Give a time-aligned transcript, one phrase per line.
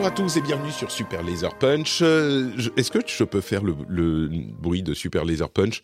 [0.00, 1.98] Bonjour à tous et bienvenue sur Super Laser Punch.
[2.00, 4.28] Euh, Est-ce que je peux faire le, le
[4.58, 5.82] bruit de Super Laser Punch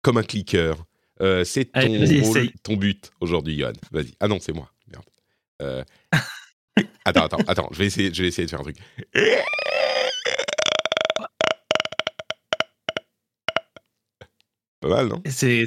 [0.00, 0.76] comme un clicker
[1.20, 1.66] Euh, C'est
[2.62, 3.74] ton, but aujourd'hui, Johan.
[3.92, 4.14] Vas-y.
[4.18, 4.72] Ah non, c'est moi.
[4.90, 5.04] Merde.
[5.60, 5.84] Euh,
[7.04, 7.68] attends, attends, attends.
[7.72, 8.78] Je vais essayer, je vais essayer de faire un truc.
[14.80, 15.22] Pas mal, non?
[15.26, 15.64] C'est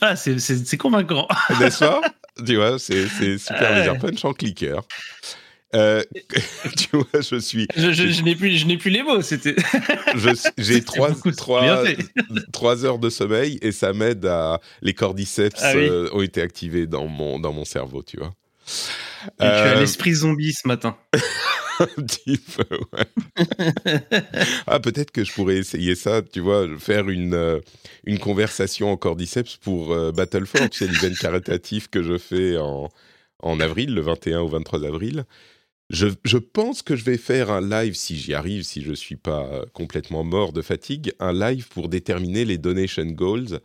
[0.00, 1.28] ah, c'est- convaincant.
[1.60, 2.00] N'est-ce pas?
[2.46, 3.70] Tu vois, c'est Super.
[3.70, 4.80] Laser Punch en clicker.
[5.74, 6.02] Euh,
[6.78, 9.20] tu vois, je suis, Je, je- je n'ai plus, je n'ai plus les mots.
[9.22, 9.54] C'était.
[10.58, 11.84] j'ai trois, trois,
[12.52, 15.86] trois heures de sommeil et ça m'aide à les cordyceps Ah oui.
[15.88, 18.32] euh, ont été activés dans mon dans mon cerveau, tu vois.
[19.26, 20.96] Et Tu as Euh, l'esprit zombie ce matin.
[21.80, 24.02] un petit peu, ouais.
[24.66, 27.60] ah, peut-être que je pourrais essayer ça, tu vois, faire une, euh,
[28.04, 32.88] une conversation en cordyceps pour euh, Battleford, tu sais, l'event caritatif que je fais en,
[33.42, 35.24] en avril, le 21 au 23 avril.
[35.90, 39.46] Je, pense que je vais faire un live, si j'y arrive, si je suis pas
[39.46, 43.60] euh, complètement mort de fatigue, un live pour déterminer les donation goals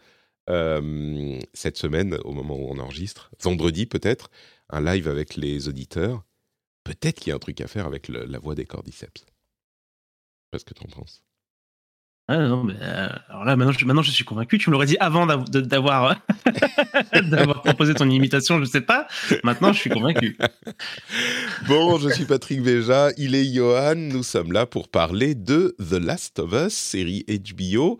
[0.50, 4.30] euh, cette semaine, au moment où on enregistre, vendredi peut-être,
[4.70, 6.24] un live avec les auditeurs.
[6.86, 9.12] Peut-être qu'il y a un truc à faire avec la voix des cordyceps.
[9.16, 11.24] Je sais pas ce que tu en penses?
[12.30, 14.58] Ah, non, mais, euh, alors là, maintenant je, maintenant, je suis convaincu.
[14.58, 15.59] Tu me l'aurais dit avant de-
[17.30, 19.08] d'avoir proposé ton imitation, je sais pas.
[19.44, 20.38] Maintenant, je suis convaincu.
[21.68, 25.94] Bon, je suis Patrick Béja, il est Johan, nous sommes là pour parler de The
[26.02, 28.00] Last of Us, série HBO,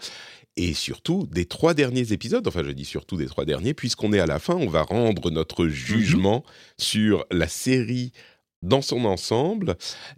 [0.56, 4.20] et surtout des trois derniers épisodes, enfin je dis surtout des trois derniers, puisqu'on est
[4.20, 6.44] à la fin, on va rendre notre jugement
[6.78, 8.12] sur la série
[8.63, 9.75] dans son ensemble,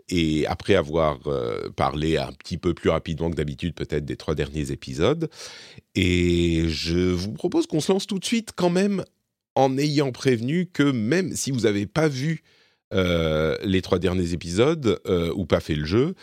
[0.08, 4.36] et après avoir euh, parlé un petit peu plus rapidement que d'habitude peut-être des trois
[4.36, 5.30] derniers épisodes,
[5.96, 9.04] et je vous propose qu'on se lance tout de suite quand même
[9.56, 12.44] en ayant prévenu que même si vous n'avez pas vu
[12.94, 16.14] euh, les trois derniers épisodes euh, ou pas fait le jeu,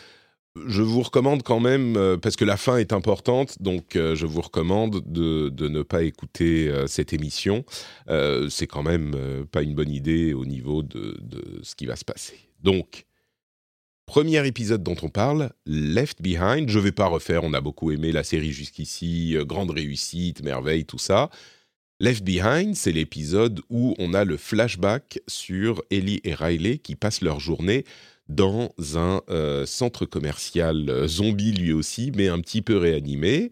[0.67, 4.25] je vous recommande quand même, euh, parce que la fin est importante, donc euh, je
[4.25, 7.65] vous recommande de, ne pas écouter euh, cette émission.
[8.49, 11.19] C'est quand même pas une bonne idée au niveau de,
[11.63, 12.37] ce qui va se passer.
[12.61, 13.05] Donc,
[14.05, 16.69] premier épisode dont on parle, Left Behind.
[16.69, 20.99] Je vais pas refaire, on a beaucoup aimé la série jusqu'ici, grande réussite, merveille, tout
[20.99, 21.29] ça.
[21.99, 27.21] Left Behind, c'est l'épisode où on a le flashback sur Ellie et Riley qui passent
[27.21, 27.85] leur journée
[28.29, 33.51] dans un euh, centre commercial euh, zombie lui aussi, mais un petit peu réanimé.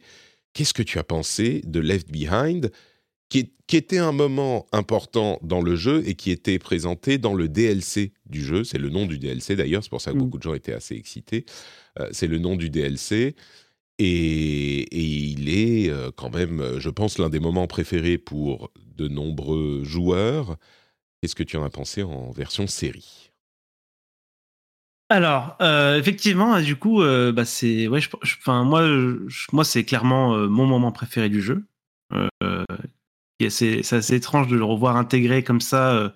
[0.53, 2.71] Qu'est-ce que tu as pensé de Left Behind,
[3.29, 7.33] qui, est- qui était un moment important dans le jeu et qui était présenté dans
[7.33, 8.63] le DLC du jeu?
[8.63, 10.19] C'est le nom du DLC d'ailleurs, c'est pour ça que Mm.
[10.19, 11.45] beaucoup de gens étaient assez excités.
[11.99, 13.35] Euh, c'est le nom du DLC.
[13.99, 19.83] Et, et il est quand même, je pense, l'un des moments préférés pour de nombreux
[19.83, 20.57] joueurs.
[21.21, 23.30] Qu'est-ce que tu en as pensé en version série?
[25.11, 28.09] Alors, euh, effectivement, du coup, euh, bah, c'est, ouais, je-
[28.47, 28.87] moi,
[29.27, 31.65] je- moi, c'est clairement euh, mon moment préféré du jeu.
[32.13, 32.63] Euh,
[33.49, 36.13] c'est, c'est assez étrange de le revoir intégré comme ça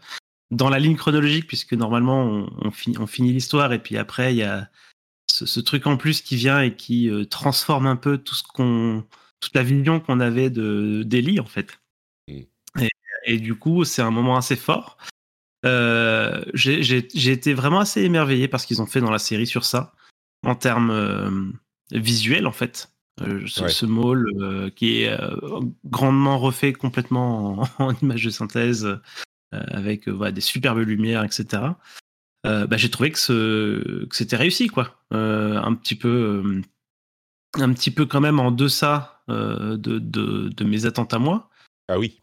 [0.49, 4.33] dans la ligne chronologique, puisque normalement, on, on finit, on finit l'histoire et puis après,
[4.33, 4.69] il y a
[5.29, 9.03] ce, ce truc en plus qui vient et qui transforme un peu tout ce qu'on,
[9.41, 11.79] toute la vision qu'on avait de d'Ellie en fait.
[12.79, 12.89] Et,
[13.25, 14.97] et du coup, c'est un moment assez fort.
[15.65, 19.65] Euh, j'ai été vraiment assez émerveillé par ce qu'ils ont fait dans la série sur
[19.65, 19.93] ça,
[20.45, 21.29] en termes euh,
[21.91, 22.91] visuels en fait.
[23.21, 23.69] Euh, ce, Ouais.
[23.69, 24.25] ce mall
[24.75, 25.17] qui est
[25.85, 28.99] grandement refait complètement en, en image de synthèse,
[29.51, 31.63] avec voilà, des superbes lumières, etc.
[32.43, 34.99] Bah, j'ai trouvé que, ce, que c'était réussi, quoi.
[35.11, 36.61] Un petit peu,
[37.55, 41.49] un petit peu quand même en deçà de, de, de mes attentes à moi.
[41.87, 42.21] Ah oui,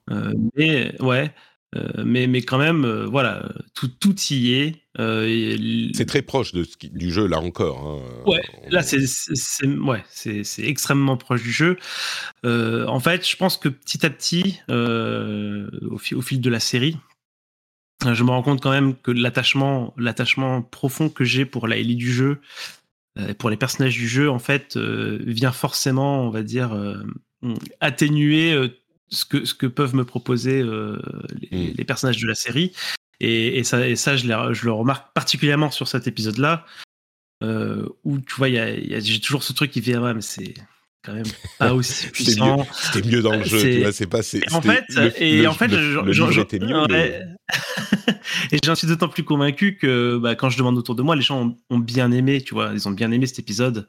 [0.57, 1.35] mais ouais,
[1.75, 4.77] euh, mais, mais quand même, euh, voilà, tout, tout y est.
[4.99, 7.79] Euh, et c'est très proche de ce qui- du jeu là encore.
[7.87, 8.23] hein.
[8.31, 8.99] Ouais, On- Là, c'est
[9.67, 11.79] ouais, c'est c'est extrêmement proche du jeu.
[12.45, 16.99] En fait, je pense que petit à petit, au, fi- au fil de la série,
[18.05, 21.97] je me rends compte quand même que l'attachement, l'attachement profond que j'ai pour la Ellie
[21.97, 22.41] du jeu,
[23.39, 26.77] pour les personnages du jeu, en fait, vient forcément, on va dire,
[27.81, 28.71] atténuer
[29.13, 30.99] ce que ce que peuvent me proposer euh,
[31.51, 31.75] les, Mm.
[31.77, 32.73] les personnages de la série.
[33.21, 36.67] Et, et ça, et ça, je, le remarque particulièrement sur cet épisode-là,
[37.45, 40.15] euh, où tu vois, y a- y a- j'ai toujours ce truc qui vient, ouais,
[40.15, 40.55] mais c'est
[41.05, 41.27] quand même
[41.59, 42.67] pas aussi puissant.
[42.73, 44.23] c'était mieux dans le jeu, c'est- tu vois, c'est pas...
[44.53, 45.69] en fait, le- et le- en fait,
[48.53, 51.23] et j'en suis d'autant plus convaincu que bah, quand je demande autour de moi, les
[51.23, 53.89] gens ont, ont bien aimé, tu vois, ils ont bien aimé cet épisode,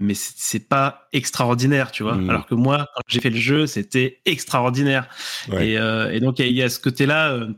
[0.00, 2.16] mais c'est pas extraordinaire, tu vois.
[2.16, 2.30] Mhm.
[2.30, 5.08] Alors que moi, quand j'ai fait le jeu, c'était extraordinaire.
[5.48, 5.68] Ouais.
[5.70, 7.48] Et, euh, et donc il y a- il y, a ce côté-là, euh,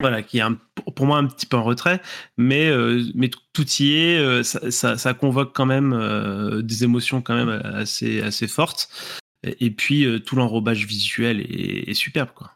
[0.00, 0.58] voilà, qui est un-
[0.96, 2.00] pour moi un petit peu en retrait,
[2.36, 6.82] mais mais, mais tout- y est, euh, ça, ça, ça convoque quand même euh, des
[6.84, 8.88] émotions quand même assez assez fortes.
[9.46, 12.52] Et, et puis euh, tout l'enrobage visuel est, est superbe, quoi.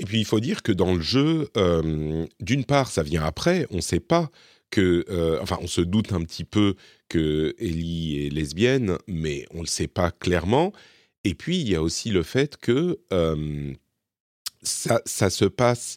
[0.00, 3.68] Et puis il faut dire que dans le jeu, euh, d'une part, ça vient après,
[3.70, 4.28] on ne sait pas
[4.70, 6.74] que, euh, enfin, on se doute un petit peu
[7.14, 10.72] que Ellie est lesbienne, mais on ne le sait pas clairement.
[11.22, 13.72] Et puis il y a aussi le fait que euh,
[14.62, 15.96] ça, ça se passe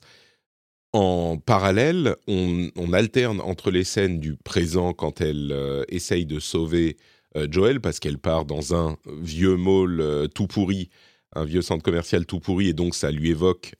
[0.94, 6.40] en parallèle, on, on alterne entre les scènes du présent quand elle euh, essaye de
[6.40, 6.98] sauver
[7.36, 10.90] euh, Joel parce qu'elle part dans un vieux mall euh, tout pourri,
[11.36, 13.74] un vieux centre commercial tout pourri, et donc ça lui évoque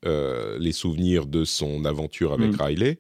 [0.60, 2.62] les souvenirs de son aventure avec Mm.
[2.62, 3.00] Riley.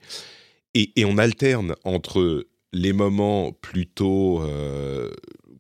[0.74, 5.12] Et, et on alterne entre les moments plutôt, euh,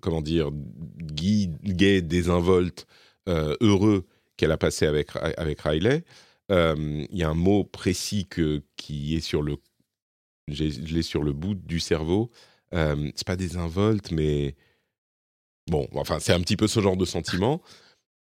[0.01, 0.51] comment dire,
[0.97, 2.87] gay, gay désinvolte,
[3.29, 4.07] euh, heureux
[4.37, 6.03] qu'elle a passé avec, avec Riley.
[6.51, 8.27] Euh, Il y a un mot précis
[8.75, 9.57] qui est sur le,
[10.47, 12.29] je l'ai sur le bout du cerveau.
[12.71, 14.55] C'est pas désinvolte, mais
[15.67, 17.61] bon, enfin, c'est un petit peu ce genre de sentiment.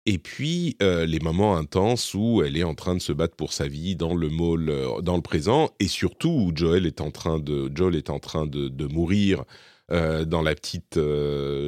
[0.07, 3.53] Et puis euh, les moments intenses où elle est en train de se battre pour
[3.53, 7.11] sa vie dans le mall, euh, dans le présent, et surtout où Joel est en
[7.11, 9.45] train de, Joel est en train de, mourir
[9.91, 10.99] euh, dans la petite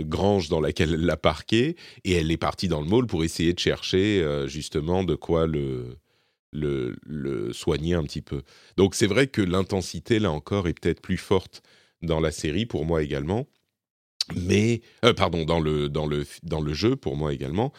[0.08, 3.52] grange dans laquelle elle l'a parqué, et elle est partie dans le mall pour essayer
[3.52, 5.98] de chercher justement de quoi le,
[6.52, 8.40] le, soigner un petit peu.
[8.78, 11.62] Donc c'est vrai que l'intensité là encore est peut-être plus forte
[12.00, 13.46] dans la série pour moi également,
[14.34, 14.80] mais
[15.18, 17.70] pardon dans le dans le dans le jeu pour moi également.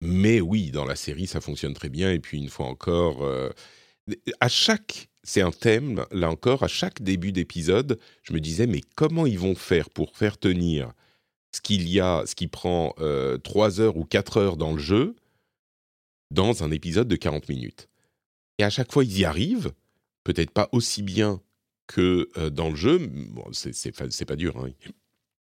[0.00, 2.12] Mais oui, dans la série, ça fonctionne très bien.
[2.12, 3.50] Et puis, une fois encore, euh,
[4.40, 8.80] à chaque, c'est un thème, là encore, à chaque début d'épisode, je me disais, mais
[8.94, 10.92] comment ils vont faire pour faire tenir
[11.54, 14.78] ce qu'il y a, ce qui prend euh, 3 heures ou 4 heures dans le
[14.78, 15.16] jeu,
[16.30, 17.88] dans un épisode de 40 minutes?
[18.58, 19.72] Et à chaque fois, ils y arrivent,
[20.24, 21.40] peut-être pas aussi bien
[21.86, 22.98] que euh, dans le jeu.
[22.98, 24.70] Bon, c'est- pas dur, hein.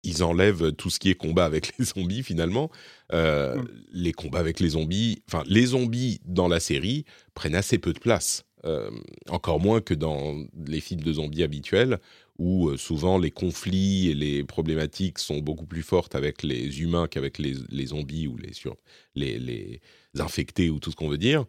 [0.04, 2.70] Ils enlèvent tout ce qui est combat avec les zombies finalement.
[3.12, 3.68] Euh, Mm.
[3.92, 7.04] Les combats avec les zombies, enfin les zombies dans la série
[7.34, 8.44] prennent assez peu de place.
[8.64, 8.90] Euh,
[9.28, 10.34] encore moins que dans
[10.66, 11.98] les films de zombies habituels,
[12.38, 17.06] où euh, souvent les conflits et les problématiques sont beaucoup plus fortes avec les humains
[17.06, 18.76] qu'avec les, les zombies ou les, sur,
[19.14, 19.80] les, les
[20.18, 21.44] infectés ou tout ce qu'on veut dire.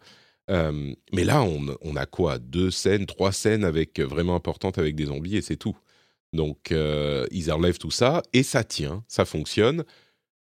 [0.51, 2.37] Euh, mais là, on, on a quoi?
[2.39, 5.77] Deux scènes, trois scènes avec, vraiment importantes avec des zombies et c'est tout.
[6.33, 9.83] Donc, euh, ils enlèvent tout ça et ça tient, ça fonctionne.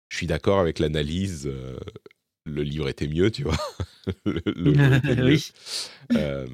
[0.09, 1.47] Je suis d'accord avec l'analyse.
[1.47, 1.77] euh,
[2.45, 3.57] le livre était mieux, tu vois.
[4.25, 5.25] le, le était mieux.
[5.25, 5.51] oui.
[6.13, 6.47] Euh,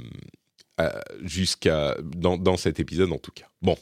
[1.21, 3.47] jusqu'à dans, dans cet épisode en tout cas.
[3.61, 3.77] Bon.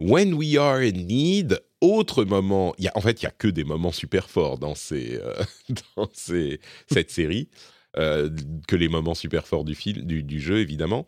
[0.00, 2.74] When we are in need, autre moment.
[2.78, 5.18] Y a, en fait, il y a que des moments super forts dans ces
[5.96, 7.48] dans ces, cette série
[7.94, 11.06] que les moments super forts du film du, du jeu évidemment.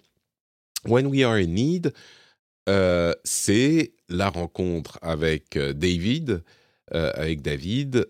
[0.86, 1.92] When we are in need,
[2.68, 6.42] euh, c'est la rencontre avec euh, David,
[6.94, 8.06] euh, avec David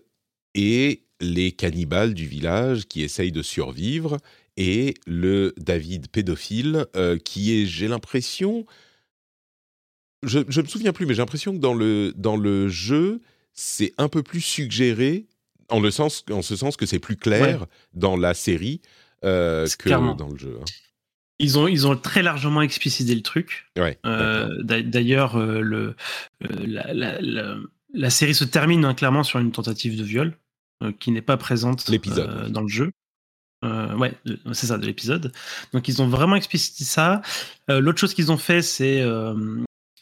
[0.53, 4.17] et les cannibales du village qui essayent de survivre
[4.57, 8.65] et le David pédophile euh, qui est, j'ai l'impression,
[10.23, 13.21] je, je me souviens plus, mais j'ai l'impression que dans le, dans le jeu,
[13.53, 15.27] c'est un peu plus suggéré,
[15.69, 18.81] en, le sens, en ce sens que c'est plus clair dans la série
[19.23, 20.15] euh, que clairement.
[20.15, 20.57] dans le jeu.
[20.61, 20.65] hein.
[21.39, 23.65] Ils ont, ils ont très largement explicité le truc.
[23.77, 25.95] Ouais, Euh, D'ailleurs, euh, le,
[26.43, 27.57] euh, la, la- la-
[27.93, 30.37] la série se termine hein, clairement sur une tentative de viol
[30.99, 31.89] qui n'est pas présente
[32.49, 32.91] dans le jeu.
[33.63, 34.13] Ouais,
[34.53, 35.31] c'est ça, de l'épisode.
[35.73, 37.21] Donc ils ont vraiment explicité ça.
[37.69, 39.03] L'autre chose qu'ils ont fait, c'est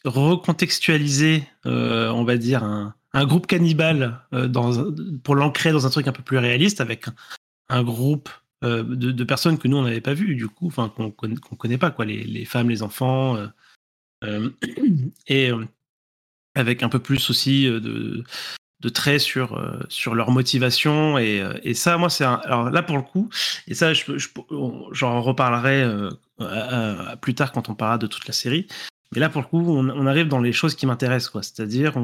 [0.04, 6.12] recontextualiser, on va dire, un, un groupe cannibale dans, pour l'ancrer dans un truc un
[6.12, 7.14] peu plus réaliste avec un,
[7.68, 8.28] un groupe
[8.64, 11.78] de, de personnes que nous on n'avait pas vu du coup, qu'on conna- qu'on connaît
[11.78, 13.46] pas quoi, les, les femmes, les enfants, euh,
[14.24, 14.50] euh,
[15.26, 15.64] et euh,
[16.54, 18.24] avec un peu plus aussi euh, de
[18.80, 22.82] de traits sur euh, sur leur motivation et, euh, et ça moi c'est alors là
[22.82, 23.30] pour le coup
[23.66, 24.28] et ça je, je
[24.92, 26.10] j'en reparlerai euh,
[27.22, 28.66] plus tard quand on parlera de toute la série
[29.12, 31.94] mais là pour le coup on, on arrive dans les choses qui m'intéressent quoi c'est-à-dire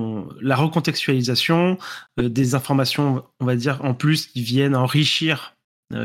[0.40, 1.76] la recontextualisation
[2.16, 5.56] des informations on va dire en plus qui viennent enrichir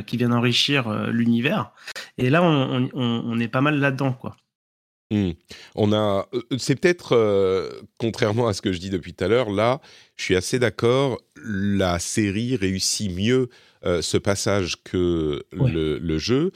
[0.07, 1.71] qui viennent enrichir l'univers
[2.17, 4.35] et là on, on, on est pas mal là-dedans quoi
[5.11, 5.31] Mmh.
[5.75, 6.27] On a,
[6.57, 9.51] c'est peut-être contrairement à ce que je dis depuis tout à l'heure.
[9.51, 9.79] Là,
[10.15, 11.21] je suis assez d'accord.
[11.43, 13.49] La série réussit mieux
[13.83, 15.71] ce passage que Ouais.
[15.71, 16.51] le, le jeu.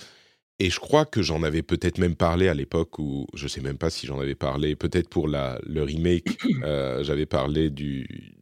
[0.57, 3.77] Et je crois que j'en avais peut-être même parlé à l'époque où je sais même
[3.77, 4.75] pas si j'en avais parlé.
[4.75, 6.25] Peut-être pour la, le remake,
[6.63, 8.33] euh, j'avais parlé du,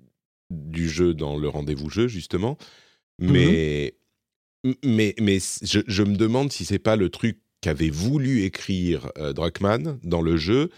[0.50, 2.58] du jeu dans le rendez-vous jeu justement.
[3.20, 3.96] Mais
[4.83, 10.21] mais je me demande si c'est pas le truc qu'avait voulu écrire euh, Druckmann dans
[10.21, 10.69] le jeu,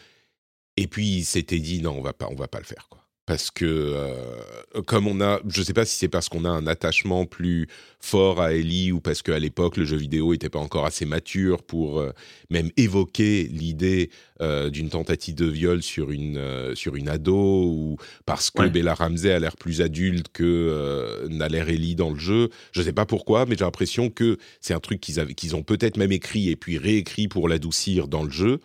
[0.77, 2.99] et puis il s'était dit non, on va pas, on va pas le faire quoi.
[3.29, 6.65] Parce que euh, comme on a, je sais pas si c'est parce qu'on a un
[6.65, 7.67] attachement plus
[8.00, 11.62] fort à Ellie ou parce qu'à l'époque le jeu vidéo était pas encore assez mature
[11.62, 12.09] pour euh,
[12.50, 14.09] même évoquer l'idée
[14.41, 18.71] euh, d'une tentative de viol sur une sur une ado ou parce que Ouais.
[18.71, 22.50] Bella Ramsey a l'air plus adulte que n'a l'air Ellie dans le jeu.
[22.71, 26.12] Je sais pas pourquoi, mais j'ai l'impression que c'est un truc qu'ils ont peut-être même
[26.12, 28.59] écrit et puis réécrit pour l'adoucir dans le jeu.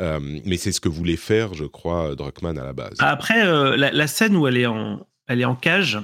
[0.00, 2.94] Euh, mais c'est ce que voulait faire, je crois, Druckmann à la base.
[3.00, 5.98] Après, euh, la, la scène où elle est en, elle est en cage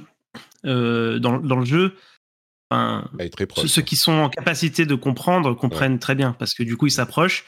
[0.65, 1.95] euh, dans, dans le jeu,
[2.69, 3.67] enfin, Elle est très proche.
[3.67, 6.91] ceux, qui sont en capacité de comprendre comprennent très bien parce que du coup, il
[6.91, 7.45] s'approche,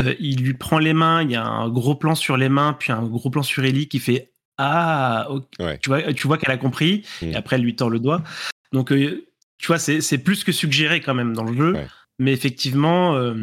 [0.00, 2.74] euh, il lui prend les mains, il y a un gros plan sur les mains,
[2.78, 5.44] puis un gros plan sur Ellie qui fait Ah, ok.
[5.58, 5.78] Ouais.
[5.78, 7.26] tu vois, tu vois qu'elle a compris, Mm.
[7.26, 8.22] et après, elle lui tord le doigt.
[8.72, 9.24] Donc, euh,
[9.58, 11.86] tu vois, c'est c'est plus que suggéré quand même dans le jeu, Ouais.
[12.20, 13.16] mais effectivement.
[13.16, 13.34] euh,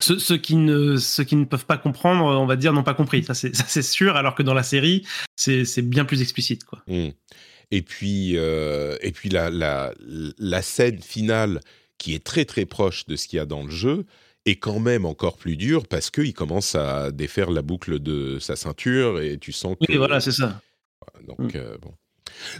[0.00, 2.94] ceux, ceux qui ne, ceux qui ne peuvent pas comprendre, on va dire, n'ont pas
[2.94, 3.24] compris.
[3.24, 4.16] Ça, c'est sûr.
[4.16, 6.82] Alors que dans la série, c'est bien plus explicite, quoi.
[6.86, 7.08] Mm.
[7.70, 9.92] Et puis, euh, et puis la, la,
[10.38, 11.60] la scène finale,
[11.98, 14.06] qui est très très proche de ce qu'il y a dans le jeu,
[14.46, 18.56] est quand même encore plus dure parce qu'il commence à défaire la boucle de sa
[18.56, 19.90] ceinture et tu sens que.
[19.92, 20.60] Oui, voilà, c'est ça.
[21.26, 21.50] Donc, Mm.
[21.56, 21.92] euh, bon.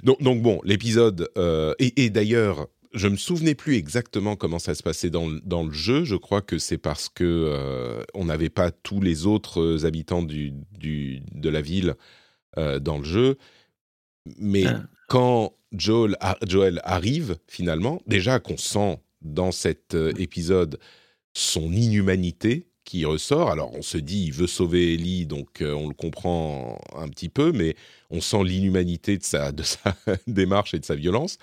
[0.02, 1.28] Donc, donc bon, l'épisode.
[1.38, 5.40] euh, et et d'ailleurs, je me souvenais plus exactement comment ça se passait dans, le-
[5.44, 6.04] dans le jeu.
[6.04, 10.52] Je crois que c'est parce que euh, on n'avait pas tous les autres habitants du,
[10.72, 11.94] du, de la ville
[12.56, 13.36] euh, dans le jeu.
[14.38, 14.82] Mais Ah.
[15.08, 16.16] quand Joel,
[16.46, 20.78] Joel arrive finalement, déjà qu'on sent dans cet euh, épisode
[21.34, 23.50] son inhumanité qui ressort.
[23.50, 27.28] Alors on se dit il veut sauver Ellie, donc euh, on le comprend un petit
[27.28, 27.74] peu, mais
[28.10, 29.94] on sent l'inhumanité de sa, de sa
[30.26, 31.36] démarche et de sa violence.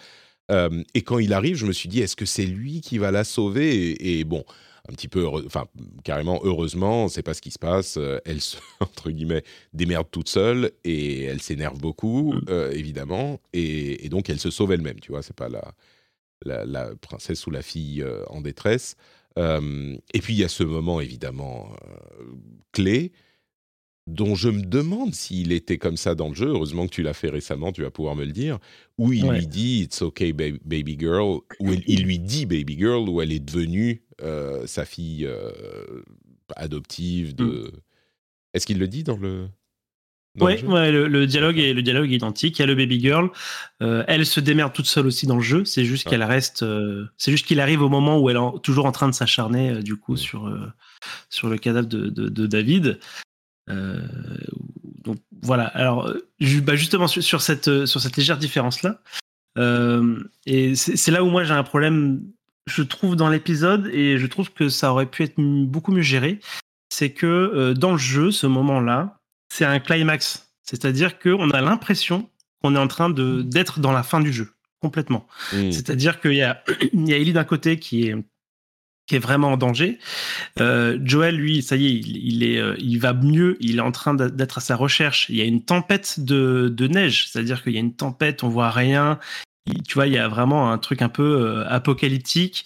[0.52, 3.12] Euh, et quand il arrive, je me suis dit est-ce que c'est lui qui va
[3.12, 3.92] la sauver?
[3.92, 4.44] Et, et bon,
[4.88, 5.66] un petit peu, heureux- enfin
[6.04, 7.98] carrément heureusement, c'est pas ce qui se passe.
[7.98, 12.42] Euh, Elle se entre guillemets démerde toute seule et elle s'énerve beaucoup, Mm.
[12.50, 15.00] euh, évidemment, et, et donc elle se sauve elle-même.
[15.00, 15.74] Tu vois, c'est pas la,
[16.46, 18.96] la, la princesse ou la fille en détresse.
[19.38, 21.70] Et puis il y a ce moment évidemment
[22.72, 23.12] clé
[24.08, 26.48] dont je me demande s'il était comme ça dans le jeu.
[26.48, 28.60] Heureusement que tu l'as fait récemment, tu vas pouvoir me le dire.
[28.98, 29.40] Où il Ouais.
[29.40, 31.40] lui dit It's okay, ba- baby girl.
[31.60, 35.52] Où il, il lui dit baby girl, où elle est devenue euh, sa fille euh,
[36.56, 37.36] adoptive.
[37.36, 37.72] De...
[38.54, 39.48] Est-ce qu'il le dit dans le.
[40.36, 40.68] dans le Ouais, jeu?
[40.68, 42.60] ouais, le, le dialogue est le dialogue est identique.
[42.60, 43.30] Il y a le baby girl.
[43.82, 45.66] Euh, elle se démerde toute seule aussi dans le jeu.
[45.66, 46.62] C'est juste qu'elle reste.
[46.64, 49.16] euh, c'est juste qu'il arrive au moment où elle est en- toujours en train de
[49.16, 50.18] s'acharner euh, du coup Mm.
[50.18, 50.74] sur
[51.30, 53.00] sur le cadavre de, de, de David.
[53.70, 54.00] Euh,
[55.04, 55.66] donc voilà.
[55.68, 59.02] Alors euh, bah, justement sur, sur cette euh, sur cette légère différence là.
[60.46, 62.22] et c'est là où moi j'ai un problème.
[62.68, 66.40] Je trouve dans l'épisode et je trouve que ça aurait pu être beaucoup mieux géré.
[66.90, 69.20] C'est que dans le jeu, ce moment-là,
[69.50, 70.50] c'est un climax.
[70.64, 72.28] C'est-à-dire qu'on a l'impression
[72.64, 74.50] qu'on est en train de d'être dans la fin du jeu,
[74.82, 75.28] complètement.
[75.52, 78.16] C'est-à-dire qu'il y a, il y a Ellie d'un côté qui est,
[79.08, 80.00] qui est vraiment en danger.
[80.60, 83.92] Euh, Joel, lui, ça y est, il, est, euh, il va mieux, il est en
[83.92, 85.28] train d'être à sa recherche.
[85.30, 88.50] Il y a une tempête de, de neige, c'est-à-dire qu'il y a une tempête, on
[88.50, 89.20] voit rien.
[89.68, 92.66] Il- tu vois, il y a vraiment un truc un peu euh, apocalyptique.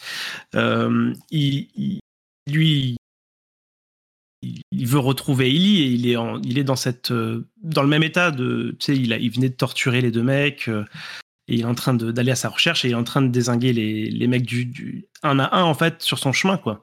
[0.53, 1.99] Il,
[2.47, 2.97] lui,
[4.41, 8.03] il, veut retrouver Ellie et il est, en- il est dans, cette, dans le même
[8.03, 8.75] état de.
[8.79, 10.69] Tu sais, il, a, il venait de torturer les deux mecs.
[11.49, 13.27] Et il est en train d'aller à sa recherche et il est en train de
[13.29, 16.81] désinguer les, les mecs du, du- un à un en fait sur son chemin quoi.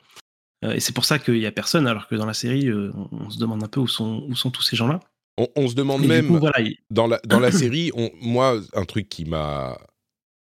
[0.65, 2.91] Euh, et c'est pour ça qu'il y a personne alors que dans la série euh,
[2.95, 5.01] on, on se demande un peu où sont où sont tous ces gens là.
[5.39, 6.29] On, on se demande Et même.
[6.29, 6.61] coup voilà.
[6.61, 9.79] il- dans la, dans la série, on, moi, un truc qui m'a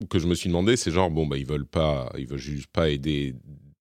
[0.10, 2.68] que je me suis demandé, c'est genre bon bah ils veulent pas, ils veulent juste
[2.68, 3.34] pas aider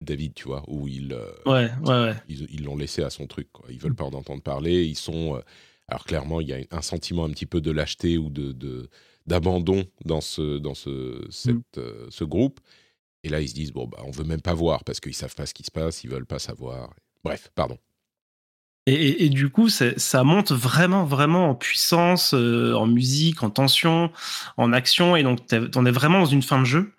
[0.01, 2.15] David, tu vois, ou ils euh, Ouais ouais ouais.
[2.27, 3.65] ils ils l'ont laissé à son truc, quoi.
[3.69, 5.41] Ils veulent pas en entendre parler, ils sont
[5.87, 8.51] Alors clairement, il y a un sentiment un petit peu de lâcheté ou de
[9.29, 12.09] d'abandon dans ce dans ce cette, Mmh.
[12.09, 12.59] ce groupe.
[13.23, 15.35] Et là, ils se disent bon bah on veut même pas voir parce qu'ils savent
[15.35, 16.93] pas ce qui se passe, ils veulent pas savoir.
[17.23, 17.77] Bref, pardon.
[18.87, 23.49] Et, et- et du coup, ça monte vraiment, vraiment en puissance, euh, en musique, en
[23.51, 24.11] tension,
[24.57, 25.15] en action.
[25.15, 25.39] Et donc,
[25.75, 26.91] on est vraiment dans une fin de jeu.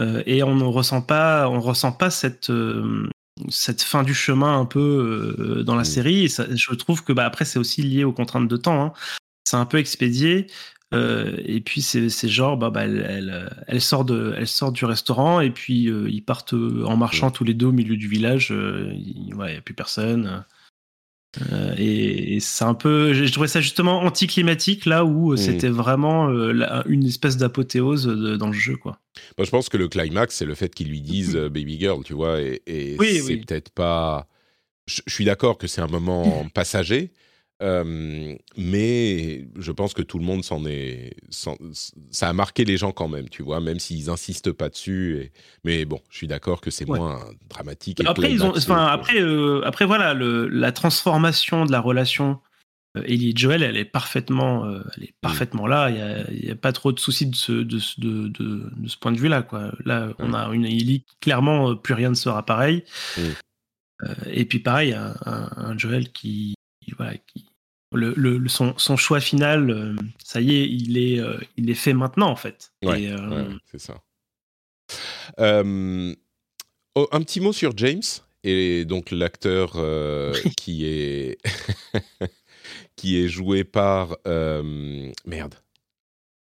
[0.00, 3.10] Euh, et on ne ressent pas, on ressent pas cette, euh,
[3.50, 4.80] cette fin du chemin un peu
[5.38, 5.92] euh, dans la Mm.
[5.96, 6.24] série.
[6.24, 8.80] Et ça- je trouve que bah, après, c'est aussi lié aux contraintes de temps.
[8.82, 8.92] hein.
[9.44, 10.46] C'est un peu expédié.
[10.94, 14.86] Euh, et puis c'est genre bah, bah, elle, elle, elle sort de elle sort du
[14.86, 18.08] restaurant et puis euh, ils partent euh, en marchant tous les deux au milieu du
[18.08, 20.44] village euh, il ouais, y a plus personne
[21.52, 25.36] euh, et, et c'est un peu, je trouvais ça justement anticlimatique là où euh, Mm.
[25.36, 28.98] c'était vraiment euh, la- une espèce d'apothéose dans le jeu quoi.
[29.36, 32.02] Moi, je pense que le climax, c'est le fait qu'ils lui disent euh, baby girl,
[32.02, 33.44] tu vois, et, et Oui, c'est oui.
[33.44, 34.26] peut-être pas.
[34.86, 37.12] Je, je suis d'accord que c'est un moment passager,
[37.62, 41.14] euh, mais je pense que tout le monde s'en est.
[41.30, 45.16] ça a marqué les gens quand même, tu vois, même s'ils insistent pas dessus.
[45.20, 45.32] Et,
[45.64, 46.98] mais bon, je suis d'accord que c'est Ouais.
[46.98, 48.00] moins dramatique.
[48.00, 52.40] et Après ils ont, après euh, après voilà le, la transformation de la relation
[52.96, 55.90] euh, Ellie et Joel elle est parfaitement euh, elle est parfaitement là
[56.30, 58.96] il y a, pas trop de soucis de ce de, ce- de, de, de ce
[58.96, 59.72] point de vue là quoi.
[59.84, 62.84] Là on a une Ellie clairement plus rien ne sera pareil.
[63.18, 63.20] Mm.
[64.04, 66.54] Euh, et puis pareil un, un- un Joel qui-
[66.96, 67.44] voilà qui
[67.92, 71.74] le, le- son, son choix final, euh, ça y est, il est, euh, il est
[71.74, 72.72] fait maintenant en fait.
[72.84, 74.02] Ouais, Et, euh, ouais, c'est ça.
[76.94, 78.02] Oh, un petit mot sur James
[78.44, 81.38] et donc l'acteur euh, qui est
[82.96, 85.54] qui est joué par euh, merde.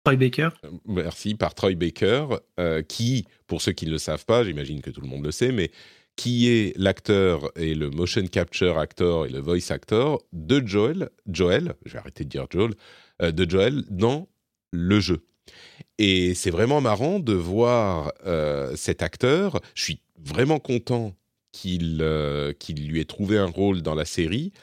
[0.03, 0.49] Troy Baker.
[0.85, 2.27] Merci par Troy Baker,
[2.59, 5.31] euh, qui, pour ceux qui ne le savent pas, j'imagine que tout le monde le
[5.31, 5.71] sait, mais
[6.15, 11.75] qui est l'acteur et le motion capture actor et le voice actor de Joel, Joel,
[11.85, 12.73] je vais arrêter de dire Joel,
[13.21, 14.27] euh, de Joel dans
[14.71, 15.25] le jeu.
[15.97, 19.59] Et c'est vraiment marrant de voir euh, cet acteur.
[19.75, 21.15] Je suis vraiment content
[21.51, 24.53] qu'il euh, qu'il lui ait trouvé un rôle dans la série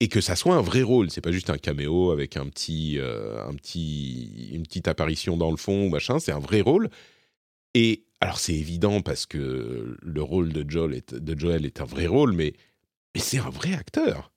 [0.00, 1.10] et que ça soit un vrai rôle.
[1.10, 5.56] C'est pas juste un caméo avec un petit, un petit, une petite apparition dans le
[5.56, 6.18] fond ou machin.
[6.18, 6.90] C'est un vrai rôle.
[7.74, 11.84] Et alors c'est évident parce que le rôle de Joel est, de Joel est un
[11.84, 12.54] vrai rôle, mais,
[13.14, 14.32] mais c'est un vrai acteur.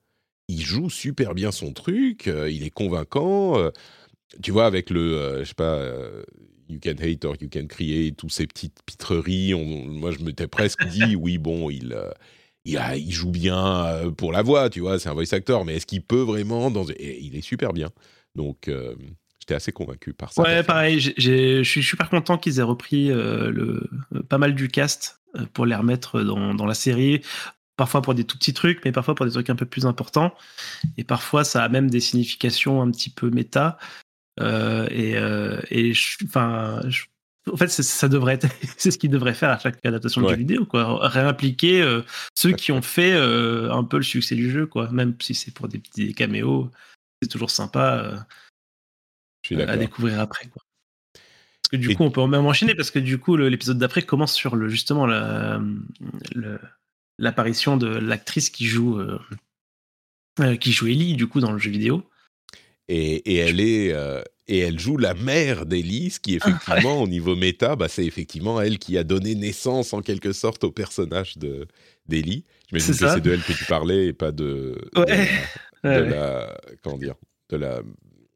[0.50, 2.28] Il joue super bien son truc.
[2.28, 3.60] euh, il est convaincant.
[3.60, 3.72] euh,
[4.44, 6.24] tu vois, avec le, euh, je sais pas, euh,
[6.70, 10.48] You can hate or you can crier, tous ces petites pitreries, on- moi je m'étais
[10.48, 11.98] presque dit, oui, bon, il,
[12.66, 15.76] il, a- il joue bien pour la voix, tu vois, c'est un voice actor, mais
[15.78, 16.86] est-ce qu'il peut vraiment dans...
[16.90, 17.90] Et il est super bien.
[18.36, 18.70] Donc,
[19.48, 20.42] j'étais assez convaincu par ça.
[20.42, 21.00] Ouais, pareil.
[21.00, 23.90] Je suis super content qu'ils aient repris euh, le,
[24.28, 27.22] pas mal du cast euh, pour les remettre dans, dans la série.
[27.78, 30.34] Parfois pour des tout petits trucs, mais parfois pour des trucs un peu plus importants.
[30.98, 33.78] Et parfois, ça a même des significations un petit peu méta.
[34.42, 37.06] Euh, et, euh, et je- enfin, je-
[37.52, 40.26] en fait, c'est- ça devrait être, c'est ce qu'ils devraient faire à chaque adaptation de
[40.26, 40.34] Ouais.
[40.34, 41.08] jeu vidéo, quoi.
[41.08, 42.02] Réimpliquer euh,
[42.36, 44.92] ceux qui ont fait euh, un peu le succès du jeu, quoi.
[44.92, 46.70] Même si c'est pour des petits caméos,
[47.22, 48.18] c'est toujours sympa euh,
[49.56, 50.64] suis à découvrir après, quoi.
[51.14, 54.02] Parce que du Et- coup, on peut même enchaîner parce que du coup, l'épisode d'après
[54.04, 55.60] commence sur le justement la-
[57.20, 59.20] l'apparition de l'actrice qui joue euh,
[60.40, 62.04] euh, qui joue Ellie du coup dans le jeu vidéo.
[62.88, 63.92] Et, et elle est...
[63.94, 67.90] euh, et elle joue la mère d'Ellie, ce qui Ah, effectivement, au niveau méta, bah,
[67.90, 71.68] c'est effectivement elle qui a donné naissance en quelque sorte au personnage de
[72.08, 72.46] d'Ellie.
[72.70, 75.30] J'imagine que c'est de elle que tu parlais et pas de, de Ouais,
[75.84, 77.16] la- comment dire,
[77.50, 77.82] de la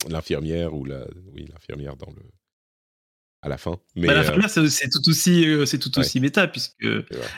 [0.10, 2.22] l'infirmière ou la, oui, l'infirmière dans le
[3.44, 3.80] à la fin.
[3.96, 6.00] Mais Bah, euh, l'infirmière, c'est c'est tout aussi, euh, c'est tout Ouais.
[6.02, 6.86] aussi méta puisque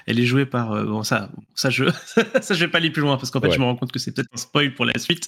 [0.06, 1.86] elle est jouée par euh, bon ça, ça je,
[2.42, 3.54] ça je vais pas aller plus loin parce qu'en fait Ouais.
[3.56, 5.28] je me rends compte que c'est peut-être un spoil pour la suite.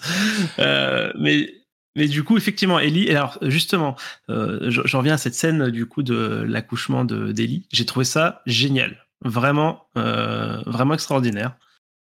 [0.59, 1.53] Euh, mais
[1.95, 3.95] mais du coup effectivement Ellie, alors justement,
[4.29, 7.67] euh, je- j'en reviens à cette scène du coup de l'accouchement de d'Ellie.
[7.71, 11.55] J'ai trouvé ça génial, vraiment, euh, vraiment extraordinaire.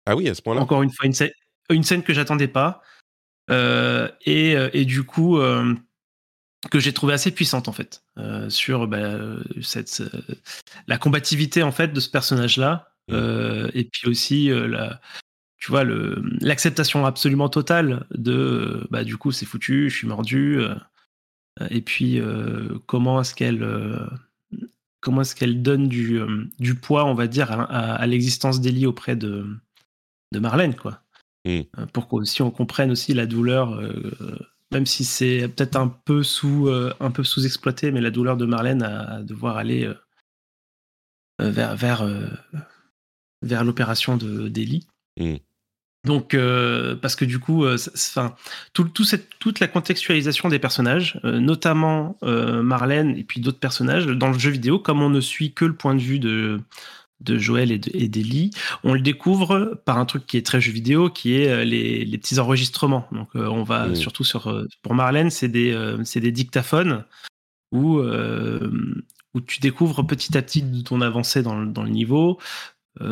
[0.06, 0.62] ah oui, à ce point-là.
[0.62, 1.30] Encore une fois une scène,
[1.68, 2.95] une scène que j'attendais pas euh,
[3.48, 5.74] et, euh, et du coup euh,
[6.70, 10.34] que j'ai trouvé assez puissante en fait euh, sur bah, euh, cette euh,
[10.88, 13.14] la combativité en fait de ce personnage là Mm.
[13.14, 15.00] euh, et puis aussi euh, la
[15.58, 20.08] tu vois le l'acceptation absolument totale de euh, bah du coup c'est foutu je suis
[20.08, 20.74] mordu euh,
[21.70, 24.08] et puis euh, comment est-ce qu'elle euh,
[25.00, 28.60] comment est-ce qu'elle donne du euh, du poids on va dire à, à- à l'existence
[28.60, 29.46] d'Ellie auprès de
[30.32, 31.00] de Marlène quoi
[31.46, 34.12] Euh, pour qu'aussi on comprenne aussi la douleur euh,
[34.72, 38.46] même si c'est peut-être un peu sous euh, un peu sous-exploité, mais la douleur de
[38.46, 39.88] Marlène à, à devoir aller
[41.38, 42.04] vers vers
[43.42, 44.86] vers l'opération de d'Ellie.
[45.18, 45.36] Mm.
[46.06, 48.36] Donc, euh, parce que du coup, euh, enfin,
[48.72, 54.06] tout, tout cette, toute la contextualisation des personnages, euh, notamment Marlène et puis d'autres personnages
[54.06, 56.60] dans le jeu vidéo, comme on ne suit que le point de vue de,
[57.20, 58.50] de Joël et de- et d'Ellie,
[58.84, 62.04] on le découvre par un truc qui est très jeu vidéo, qui est euh, les,
[62.04, 63.08] les petits enregistrements.
[63.12, 63.94] Donc, euh, on va Mm.
[63.96, 67.04] surtout sur euh, pour Marlène, c'est des, euh, des dictaphones
[67.72, 68.70] où euh,
[69.34, 72.38] où tu découvres petit à petit ton avancée dans, le- dans le niveau,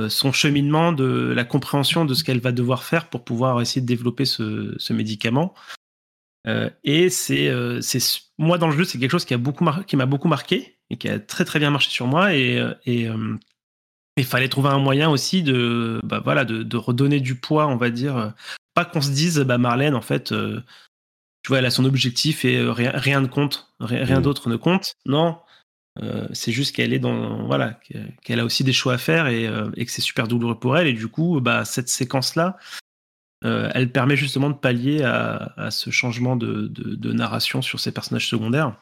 [0.08, 3.86] son cheminement de la compréhension de ce qu'elle va devoir faire pour pouvoir essayer de
[3.86, 5.52] développer ce, ce médicament.
[6.84, 7.52] Et c'est,
[8.38, 10.78] moi dans le jeu, c'est quelque chose qui a beaucoup mar- qui m'a beaucoup marqué
[10.88, 12.34] et qui a très très bien marché sur moi.
[12.34, 13.06] Et et
[14.16, 17.76] il fallait trouver un moyen aussi de bah voilà de, de redonner du poids, on
[17.76, 18.32] va dire,
[18.74, 20.32] pas qu'on se dise bah Marlène en fait.
[20.32, 20.60] euh,
[21.42, 24.22] tu vois, elle a son objectif et euh, rien, rien ne compte, rien, rien Mm.
[24.22, 24.94] d'autre ne compte.
[25.04, 25.38] Non,
[26.02, 27.78] euh, c'est juste qu'elle est dans voilà
[28.22, 29.44] qu'elle- a aussi des choix à faire et,
[29.76, 32.56] et que c'est super douloureux pour elle et du coup bah cette séquence là
[33.42, 37.92] elle permet justement de pallier à, à ce changement de, de- de narration sur ces
[37.92, 38.74] personnages secondaires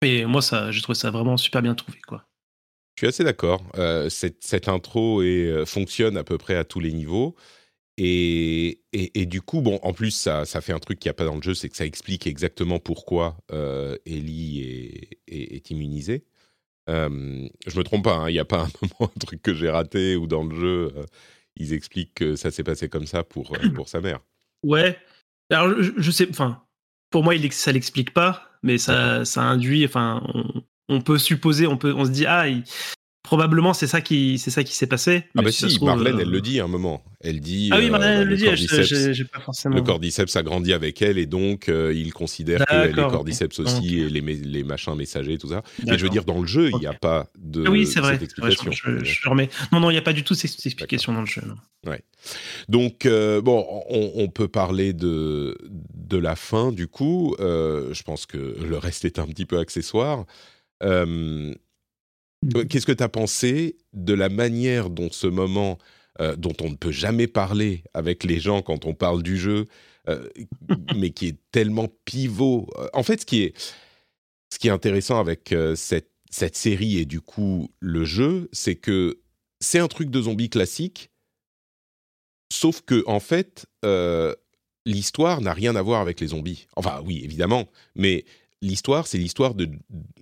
[0.00, 2.24] et moi ça j'ai trouvé ça vraiment super bien trouvé quoi
[2.94, 3.62] Je suis assez d'accord.
[3.76, 7.34] Euh, cette, cette intro est, euh, fonctionne à peu près à tous les niveaux.
[7.96, 11.14] Et, et, et du coup, bon, en plus, ça, ça fait un truc qu'il n'y
[11.14, 15.56] a pas dans le jeu, c'est que ça explique exactement pourquoi euh, Ellie est, est,
[15.56, 16.24] est immunisée.
[16.90, 19.54] Euh, je me trompe pas, hein, il n'y a pas un moment, un truc que
[19.54, 21.04] j'ai raté ou dans le jeu, euh,
[21.56, 24.20] ils expliquent que ça s'est passé comme ça pour, pour sa mère.
[24.64, 24.98] ouais
[25.50, 26.62] alors je, je sais enfin
[27.10, 31.66] pour moi il, ça l'explique pas mais ça, ça induit enfin on, on peut supposer
[31.66, 32.64] on peut on se dit ah il-
[33.22, 36.16] probablement c'est ça qui c'est ça qui s'est passé Ah mais bah si, trouve, Marlène,
[36.16, 37.02] euh, elle le dit à un moment.
[37.22, 37.70] Elle dit...
[37.72, 40.74] ah oui euh, Marlène bah, elle le dit j'ai pas forcément Le cordyceps a grandi
[40.74, 43.84] avec elle et donc euh, il considère que les cordyceps aussi Ok.
[43.84, 45.62] et les, les machins messagers, tout ça.
[45.86, 48.00] Mais je veux dire, dans le jeu, il n'y a pas de Ah oui, c'est
[48.00, 48.18] vrai.
[48.20, 49.48] cette je, remets.
[49.72, 51.40] Non, non, il n'y a pas du tout cette explication dans le jeu.
[51.46, 51.56] non.
[52.68, 55.56] Donc, euh, bon, on, on peut parler de,
[55.94, 57.34] de la fin, du coup.
[57.40, 60.24] Euh, je pense que le reste est un petit peu accessoire.
[60.84, 61.54] Euh,
[62.68, 65.78] Qu'est-ce que tu as pensé de la manière dont ce moment,
[66.20, 69.64] euh, dont on ne peut jamais parler avec les gens quand on parle du jeu,
[70.10, 70.28] euh,
[70.96, 72.68] mais qui est tellement pivot.
[72.92, 73.58] En fait, ce qui est,
[74.52, 79.20] ce qui est intéressant avec cette, cette série et du coup le jeu, c'est que
[79.60, 81.10] c'est un truc de zombie classique,
[82.52, 83.64] sauf que en fait,
[84.84, 86.66] l'histoire n'a rien à voir avec les zombies.
[86.76, 88.26] Enfin, oui, évidemment, mais
[88.64, 89.68] l'histoire, c'est l'histoire de,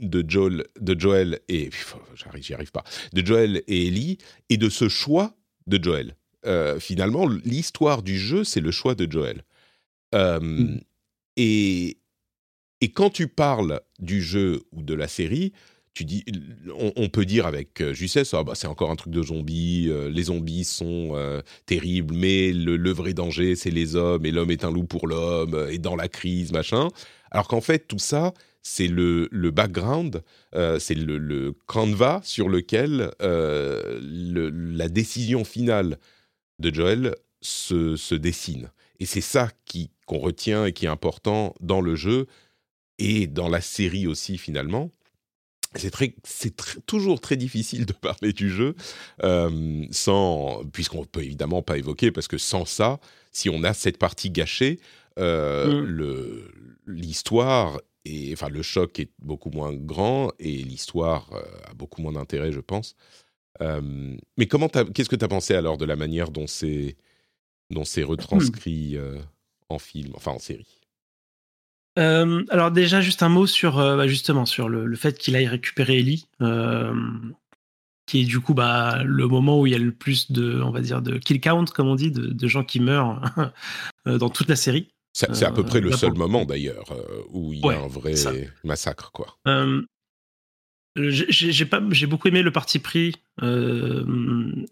[0.00, 1.70] de, Joel, de Joel et
[2.14, 5.34] j'arrive, j'y arrive pas, de Joel et Ellie et de ce choix
[5.66, 6.16] de Joel.
[6.44, 9.44] Euh, finalement, l'histoire du jeu, c'est le choix de Joel.
[10.14, 10.76] Euh,
[11.36, 11.98] et,
[12.80, 15.52] et quand tu parles du jeu ou de la série,
[15.94, 16.24] tu dis,
[16.74, 19.88] on, on peut dire avec euh, justesse, ah bah, c'est encore un truc de zombie,
[19.90, 24.30] euh, les zombies sont euh, terribles, mais le, le vrai danger, c'est les hommes, et
[24.30, 26.88] l'homme est un loup pour l'homme, et dans la crise, machin.
[27.32, 30.22] Alors qu'en fait, tout ça, c'est le, background,
[30.54, 35.98] euh, c'est le, le canevas sur lequel euh, la décision finale
[36.60, 38.70] de Joel se, dessine.
[39.00, 42.26] Et c'est ça qui qu'on retient et qui est important dans le jeu
[42.98, 44.90] et dans la série aussi finalement.
[45.74, 48.76] C'est toujours très difficile de parler du jeu
[49.24, 53.00] euh, sans, puisqu'on peut évidemment pas évoquer parce que sans ça,
[53.32, 54.80] si on a cette partie gâchée,
[55.18, 55.84] euh, Mm.
[55.84, 56.52] le
[56.86, 62.12] l'histoire et enfin le choc est beaucoup moins grand et l'histoire euh, a beaucoup moins
[62.12, 62.96] d'intérêt, je pense.
[63.60, 66.96] Euh, mais comment qu'est-ce que tu as pensé alors de la manière dont c'est
[67.70, 68.96] dont c'est retranscrit
[69.68, 70.80] en film, enfin en série?
[71.96, 75.98] Alors déjà, juste un mot sur bah, justement sur le, le fait qu'il aille récupérer
[75.98, 76.26] Ellie,
[78.06, 80.70] qui est du coup bah, le moment où il y a le plus de, on
[80.70, 83.20] va dire, de kill count, comme on dit, de, de gens qui meurent
[84.06, 84.88] dans toute la série.
[85.12, 87.78] C'est à peu Euh, près le là, seul moment d'ailleurs euh, où il y a
[87.78, 88.32] un vrai ça.
[88.64, 89.38] massacre quoi.
[89.46, 89.82] Euh,
[90.96, 94.04] j'ai j'ai pas, j'ai beaucoup aimé le parti pris euh,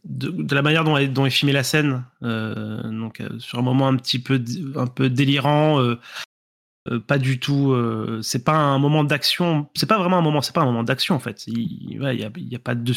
[0.05, 2.05] de, de la manière dont est, dont est filmée la scène.
[2.23, 4.43] Euh, donc euh, sur un moment un petit peu,
[4.77, 5.99] un peu délirant, euh,
[6.91, 7.73] euh, pas du tout.
[7.73, 9.69] euh, c'est pas un moment d'action.
[9.75, 10.43] C'est pas vraiment un moment.
[10.43, 11.47] C'est pas un moment d'action en fait.
[11.47, 12.93] Il, ouais, il y a, pas de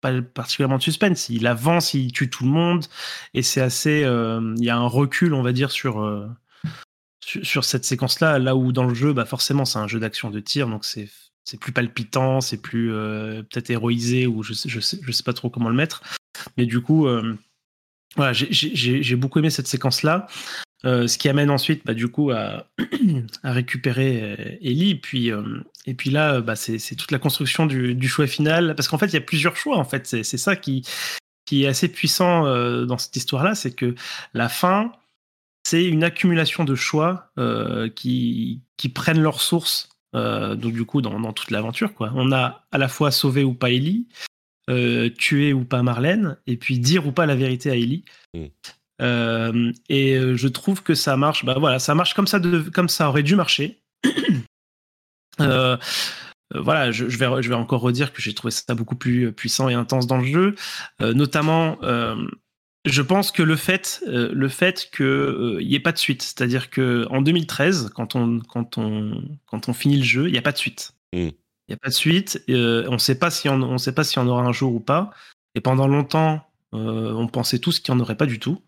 [0.00, 1.28] pas particulièrement de suspense.
[1.30, 2.86] Il avance, il tue tout le monde
[3.34, 4.04] et c'est assez.
[4.04, 6.02] euh, il y a un recul, on va dire, sur.
[7.24, 10.40] Sur, cette séquence-là, là où dans le jeu, bah forcément, c'est un jeu d'action de
[10.40, 11.08] tir, donc c'est
[11.44, 15.22] c'est plus palpitant, c'est plus euh, peut-être héroïsé ou je sais, je sais je sais
[15.22, 16.02] pas trop comment le mettre.
[16.56, 17.34] Mais du coup, euh,
[18.16, 20.26] voilà, j'ai- beaucoup aimé cette séquence-là,
[20.86, 22.66] euh, ce qui amène ensuite, bah, du coup, à,
[23.42, 24.94] à récupérer Ellie.
[24.94, 25.30] Puis,
[25.86, 29.06] et puis là, bah, c'est toute la construction du, du choix final, parce qu'en fait,
[29.06, 29.76] il y a plusieurs choix.
[29.76, 30.82] En fait, c'est ça qui
[31.46, 32.44] qui est assez puissant
[32.86, 33.94] dans cette histoire-là, c'est que
[34.32, 34.92] la fin,
[35.66, 39.88] c'est une accumulation de choix euh, qui, qui prennent leur source.
[40.14, 42.12] euh, donc du coup, dans, dans toute l'aventure, quoi.
[42.14, 44.06] On a à la fois sauvé ou pas Ellie,
[44.70, 48.04] euh, tuer ou pas Marlène, et puis dire ou pas la vérité à Ellie.
[48.34, 48.44] Mm.
[49.02, 51.44] Euh, et je trouve que ça marche.
[51.44, 53.80] Bah voilà, ça marche comme ça, de, comme ça aurait dû marcher.
[56.54, 59.68] Voilà, je, je vais, je vais encore redire que j'ai trouvé ça beaucoup plus puissant
[59.68, 60.54] et intense dans le jeu,
[61.00, 61.78] notamment.
[62.86, 66.22] Euh, je pense que le fait, euh, le fait qu'il n'y ait pas de suite,
[66.22, 70.38] c'est-à-dire que en 2013, quand on, quand on, quand on finit le jeu, il n'y
[70.38, 70.92] a pas de suite.
[71.12, 71.28] Mm.
[71.66, 72.42] Il n'y a pas de suite.
[72.50, 74.74] euh, on ne sait pas si on, on sait pas si on aura un jour
[74.74, 75.10] ou pas.
[75.54, 76.42] Et pendant longtemps,
[76.74, 78.60] euh, on pensait tous qu'il n'y en aurait pas du tout.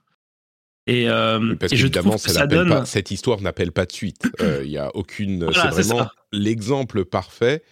[0.87, 2.69] Et, euh, Oui, Parce et je qu'évidemment, trouve que ça ça n'appelle donne.
[2.69, 4.23] pas- cette histoire n'appelle pas de suite.
[4.41, 5.45] Euh, Il y a aucune.
[5.45, 7.63] Voilà, c'est vraiment l'exemple parfait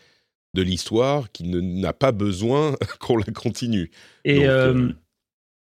[0.54, 3.90] de l'histoire qui n'a pas besoin qu'on la continue.
[4.24, 4.92] Et, Donc, euh, euh,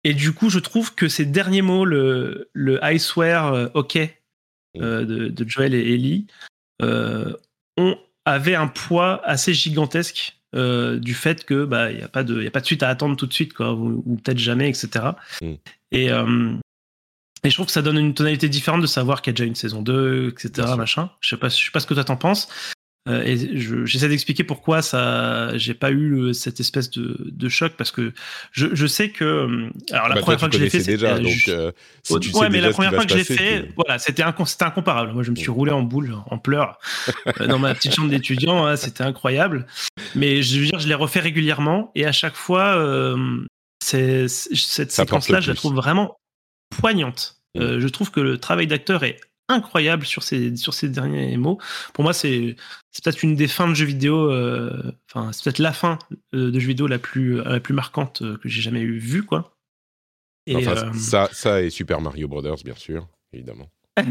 [0.07, 3.97] et du coup, je trouve que ces derniers mots, le, le I swear euh, OK
[3.97, 6.29] euh, de, de Joel et Ellie,
[6.81, 7.33] euh,
[7.77, 12.23] ont, avaient un poids assez gigantesque euh, du fait que bah il y a pas
[12.23, 14.15] de il y a pas de suite à attendre tout de suite quoi ou, ou
[14.15, 15.07] peut-être jamais etc.
[15.43, 15.55] Mm.
[15.91, 16.11] Et
[17.47, 19.45] et je trouve que ça donne une tonalité différente de savoir qu'il y a déjà
[19.45, 20.69] une saison 2, etc.
[20.77, 21.11] Machin.
[21.21, 22.49] Je sais pas, je sais pas ce que toi t'en penses.
[23.09, 27.49] Euh, et je- j'essaie d'expliquer pourquoi ça, j'ai pas eu le- cette espèce de, de
[27.49, 28.13] choc parce que
[28.53, 30.83] je, je sais que, euh, alors la bah, première toi, fois que je l'ai fait,
[30.83, 33.17] déjà, c'était donc euh, si tu ouais, sais mais déjà la première fois que je
[33.19, 35.13] l'ai fait, voilà, c'était incom- c'était incomparable.
[35.13, 35.55] Moi, je me suis Mm.
[35.55, 36.79] roulé en boule, en pleurs,
[37.41, 38.67] euh, dans ma petite chambre d'étudiant.
[38.67, 39.67] hein, c'était incroyable.
[40.15, 43.45] Mais je veux dire, je l'ai refait régulièrement et à chaque fois, euh,
[43.81, 44.29] cette
[44.91, 46.17] séquence-là, je la trouve vraiment
[46.77, 47.37] poignante.
[47.55, 47.61] Mm.
[47.61, 51.59] Euh, je trouve que le travail d'acteur est incroyable sur ces, sur ces derniers mots.
[51.93, 52.57] Pour moi, c'est
[53.03, 55.99] peut-être une des fins de jeux vidéo, euh, enfin, c'est peut-être la fin
[56.35, 59.53] euh, de jeux vidéo la plus, la plus marquante euh, que j'ai jamais vue, quoi.
[60.49, 63.69] Et, Enfin, euh, ça, ça et Super Mario Brothers, bien sûr, évidemment.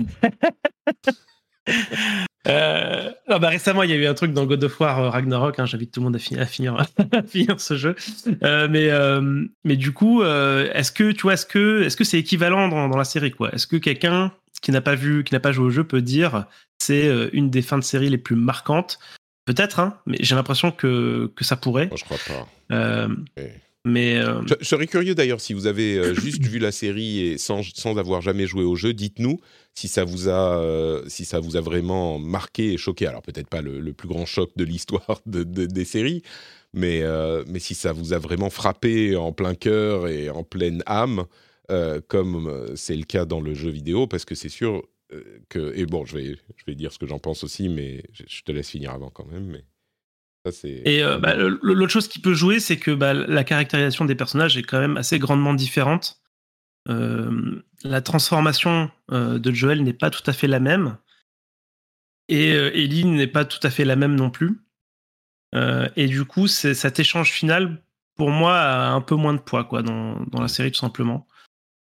[2.47, 5.09] Euh, non, bah, récemment, il y a eu un truc dans God of War euh,
[5.09, 5.57] Ragnarok.
[5.59, 6.75] hein, J'invite tout le monde à, fi- à finir,
[7.11, 7.95] à finir ce jeu.
[8.43, 12.03] Euh, mais, euh, mais du coup, euh, est-ce que tu vois, est-ce que est-ce que
[12.03, 13.51] c'est équivalent dans, dans la série quoi?
[13.51, 14.31] Est-ce que quelqu'un
[14.65, 16.47] qui n'a pas vu, qui n'a pas joué au jeu peut dire
[16.81, 18.97] c'est euh, une des fins de série les plus marquantes
[19.45, 21.85] Peut-être, hein, mais j'ai l'impression que que ça pourrait.
[21.85, 22.47] Moi, je crois pas.
[22.71, 23.07] Euh,
[23.85, 27.37] mais euh, Je, je serais curieux d'ailleurs si vous avez juste vu la série et
[27.37, 29.39] sans, sans avoir jamais joué au jeu, dites-nous
[29.75, 33.05] si ça vous a euh, si ça vous a vraiment marqué et choqué.
[33.05, 36.23] Alors peut-être pas le, le plus grand choc de l'histoire de, de- des séries,
[36.73, 37.03] mais
[37.47, 41.25] mais si ça vous a vraiment frappé en plein cœur et en pleine âme,
[41.71, 45.39] euh, comme euh, c'est le cas dans le jeu vidéo, parce que c'est sûr euh,
[45.49, 48.41] que et bon, je vais je vais dire ce que j'en pense aussi, mais je,
[48.41, 49.45] te laisse finir avant quand même.
[49.45, 49.63] Mais
[50.51, 54.15] ça Et euh, bah, l'autre chose qui peut jouer, c'est que bah, la caractérisation des
[54.15, 56.21] personnages est quand même assez grandement différente.
[56.87, 60.97] Euh, la transformation euh, de Joel n'est pas tout à fait la même.
[62.27, 64.59] Et Ellie n'est pas tout à fait la même non plus.
[65.95, 67.81] Et du coup, cet échange final,
[68.15, 71.27] pour moi, a un peu moins de poids quoi, dans, dans la série, tout simplement.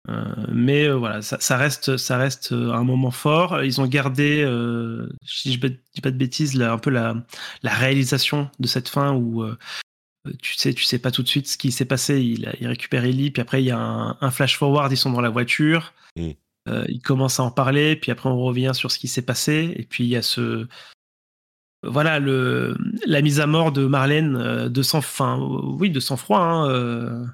[0.07, 3.63] Euh, mais euh, voilà, ça, ça reste, ça reste euh, un moment fort.
[3.63, 4.43] Ils ont gardé,
[5.23, 7.15] si je ne dis pas de bêtises, là, un peu la,
[7.63, 9.45] la réalisation de cette fin où
[10.41, 12.21] tu sais, tu sais pas tout de suite ce qui s'est passé.
[12.21, 15.11] Il, il récupère Ellie, puis après il y a un, un flash forward, ils sont
[15.11, 15.93] dans la voiture.
[16.15, 16.31] Mm.
[16.67, 19.73] Euh, ils commencent à en parler, puis après on revient sur ce qui s'est passé,
[19.77, 20.67] et puis il y a ce
[21.81, 26.17] voilà le la mise à mort de Marlène euh, de sang, enfin oui de sang
[26.17, 26.39] froid.
[26.39, 27.25] Hein, euh,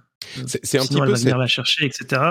[0.47, 2.21] C'est- c'est un petit elle peu va venir la chercher, etc.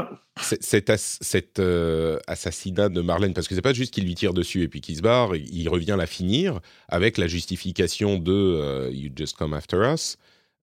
[0.40, 4.62] C'est- cet, euh, assassinat de Marlène, parce que c'est pas juste qu'il lui tire dessus
[4.62, 9.10] et puis qu'il se barre, il revient la finir avec la justification de euh, You
[9.16, 10.16] just come after us,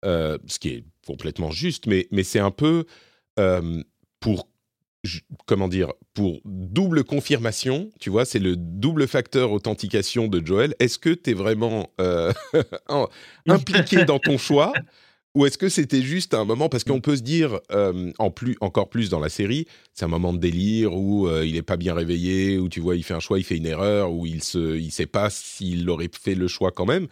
[0.05, 2.85] euh, ce qui est complètement juste, mais, mais c'est un peu
[4.19, 4.47] pour
[5.47, 10.75] comment dire pour double confirmation, tu vois, c'est le double facteur authentication de Joel.
[10.79, 11.91] Est-ce que tu es vraiment
[12.87, 13.07] en-
[13.47, 14.73] impliqué dans ton choix?
[15.33, 18.57] Ou est-ce que c'était juste un moment parce qu'on peut se dire euh, en plus
[18.59, 21.77] encore plus dans la série, c'est un moment de délire où euh, il est pas
[21.77, 24.43] bien réveillé, où tu vois il fait un choix, il fait une erreur, où il
[24.43, 27.07] se il sait pas s'il aurait fait le choix quand même.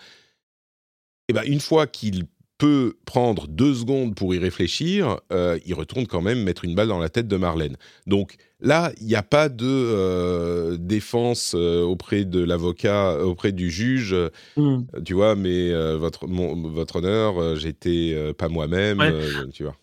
[1.29, 2.25] Et ben une fois qu'il
[2.59, 6.89] peut prendre deux secondes pour y réfléchir, euh, il retourne quand même mettre une balle
[6.89, 7.77] dans la tête de Marlène.
[8.05, 13.71] Donc là, il n'y a pas de euh, défense euh, auprès de l'avocat, auprès du
[13.71, 14.13] juge.
[14.57, 14.81] Mm.
[15.05, 19.13] tu vois, mais votre, mon- votre honneur, j'étais pas moi-même, Ouais.
[19.53, 19.75] tu vois.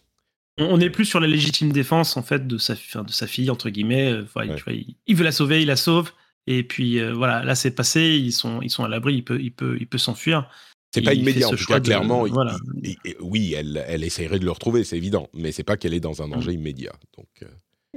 [0.59, 3.51] On on est plus sur la légitime défense en fait de sa, de sa fille
[3.51, 4.15] entre guillemets.
[4.35, 4.59] Voilà, Ouais.
[4.59, 6.13] tu vois, il, il veut la sauver, il la sauve.
[6.47, 9.51] Et puis voilà, là c'est passé, ils sont, ils sont à l'abri, il peut, il
[9.51, 10.49] peut, il peut s'enfuir.
[10.97, 12.27] C'est pas immédiat, en tout cas, clairement.
[12.27, 12.57] il- voilà.
[12.83, 15.95] il- il- oui, elle, elle essayerait de le retrouver, c'est évident, mais c'est pas qu'elle
[15.95, 16.61] est dans un danger Mm.
[16.61, 16.93] immédiat.
[17.17, 17.47] Donc, euh,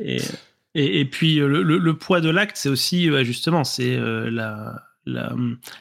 [0.02, 0.18] Et,
[0.76, 4.30] et, et puis euh, le, le- le poids de l'acte, c'est aussi justement c'est euh,
[4.30, 5.36] la, la,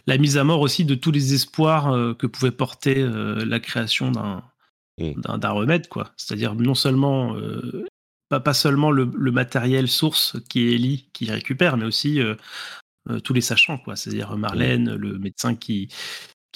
[0.06, 4.42] la mise à mort aussi de tous les espoirs que pouvait porter la création d'un
[5.00, 5.38] Mm.
[5.38, 6.10] d'un remède, quoi.
[6.16, 7.36] C'est-à-dire non seulement
[8.28, 12.34] pas, pas seulement le, le matériel source qui est Ellie qui récupère, mais aussi euh,
[13.08, 13.94] euh, tous les sachants, quoi.
[13.94, 15.88] C'est-à-dire Marlène, le médecin qui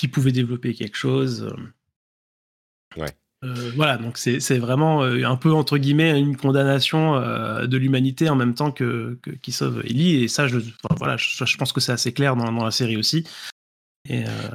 [0.02, 1.44] qui pouvait développer quelque chose.
[1.44, 3.00] euh.
[3.00, 3.12] Ouais.
[3.44, 8.28] Euh, voilà, donc c'est vraiment euh, un peu entre guillemets une condamnation euh, de l'humanité
[8.28, 11.56] en même temps que, que- qui sauve Ellie et ça je enfin, voilà je, je
[11.56, 13.24] pense que c'est assez clair dans, dans la série aussi.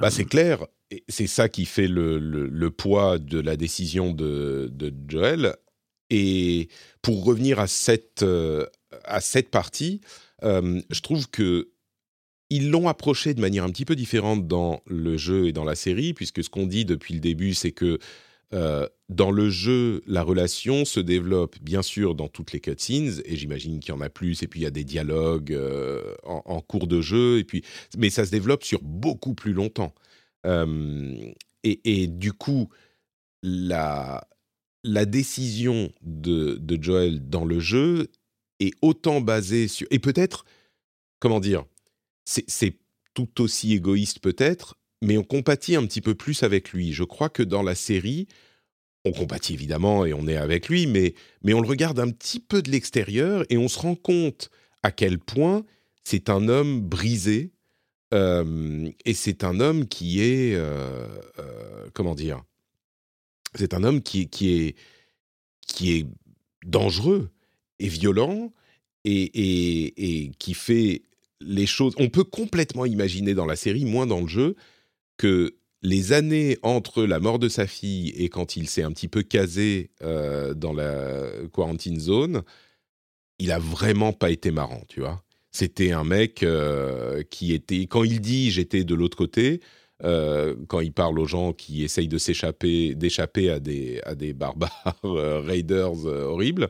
[0.01, 0.65] Bah, c'est clair,
[1.07, 5.55] c'est ça qui fait le, le- le poids de la décision de, de Joel.
[6.09, 6.67] Et
[7.01, 8.25] pour revenir à cette,
[9.05, 10.01] à cette partie,
[10.43, 11.69] je trouve que
[12.49, 15.75] ils l'ont approché de manière un petit peu différente dans le jeu et dans la
[15.75, 17.99] série, puisque ce qu'on dit depuis le début, c'est que
[18.53, 23.35] euh, dans le jeu, la relation se développe bien sûr dans toutes les cutscenes, et
[23.35, 26.61] j'imagine qu'il y en a plus, et puis il y a des dialogues euh, en,
[26.61, 27.63] cours de jeu, et puis,
[27.97, 29.93] mais ça se développe sur beaucoup plus longtemps.
[30.45, 31.31] Euh,
[31.63, 32.69] et, du coup,
[33.43, 34.25] la,
[34.85, 38.07] la décision de, de Joel dans le jeu
[38.61, 39.85] est autant basée sur...
[39.91, 40.45] Et peut-être,
[41.19, 41.65] comment dire,
[42.27, 42.77] c'est
[43.13, 46.93] tout aussi égoïste peut-être, mais on compatit un petit peu plus avec lui.
[46.93, 48.27] Je crois que dans la série,
[49.05, 52.39] on compatit évidemment et on est avec lui, mais, mais on le regarde un petit
[52.39, 54.49] peu de l'extérieur et on se rend compte
[54.83, 55.65] à quel point
[56.03, 57.51] c'est un homme brisé
[58.13, 60.55] euh, et c'est un homme qui est...
[60.55, 61.07] euh,
[61.39, 62.43] euh, comment dire
[63.55, 64.75] C'est un homme qui, qui, est,
[65.67, 66.07] qui est
[66.65, 67.29] dangereux
[67.79, 68.53] et violent
[69.09, 71.03] et qui fait
[71.41, 71.93] les choses.
[71.97, 74.55] On peut complètement imaginer dans la série, moins dans le jeu,
[75.17, 79.07] que les années entre la mort de sa fille et quand il s'est un petit
[79.07, 82.43] peu casé euh, dans la quarantine zone,
[83.39, 85.23] il a vraiment pas été marrant, tu vois.
[85.51, 89.61] C'était un mec euh, qui était, quand il dit j'étais de l'autre côté,
[90.03, 94.33] euh, quand il parle aux gens qui essayent de s'échapper, d'échapper à des, à des
[94.33, 96.69] barbares raiders horribles,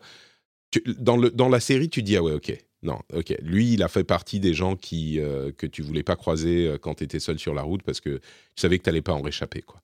[1.00, 3.36] dans, le, dans la série, tu dis ah ouais, ok, non, ok.
[3.42, 6.96] Lui, il a fait partie des gens euh, que tu voulais pas croiser euh, quand
[6.96, 9.22] tu étais seul sur la route parce que tu savais que tu n'allais pas en
[9.22, 9.62] réchapper.
[9.62, 9.82] Quoi.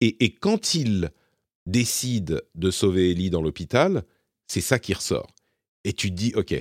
[0.00, 1.10] Et, quand il
[1.66, 4.02] décide de sauver Ellie dans l'hôpital,
[4.48, 5.34] c'est ça qui ressort.
[5.84, 6.54] Et tu te dis, ok,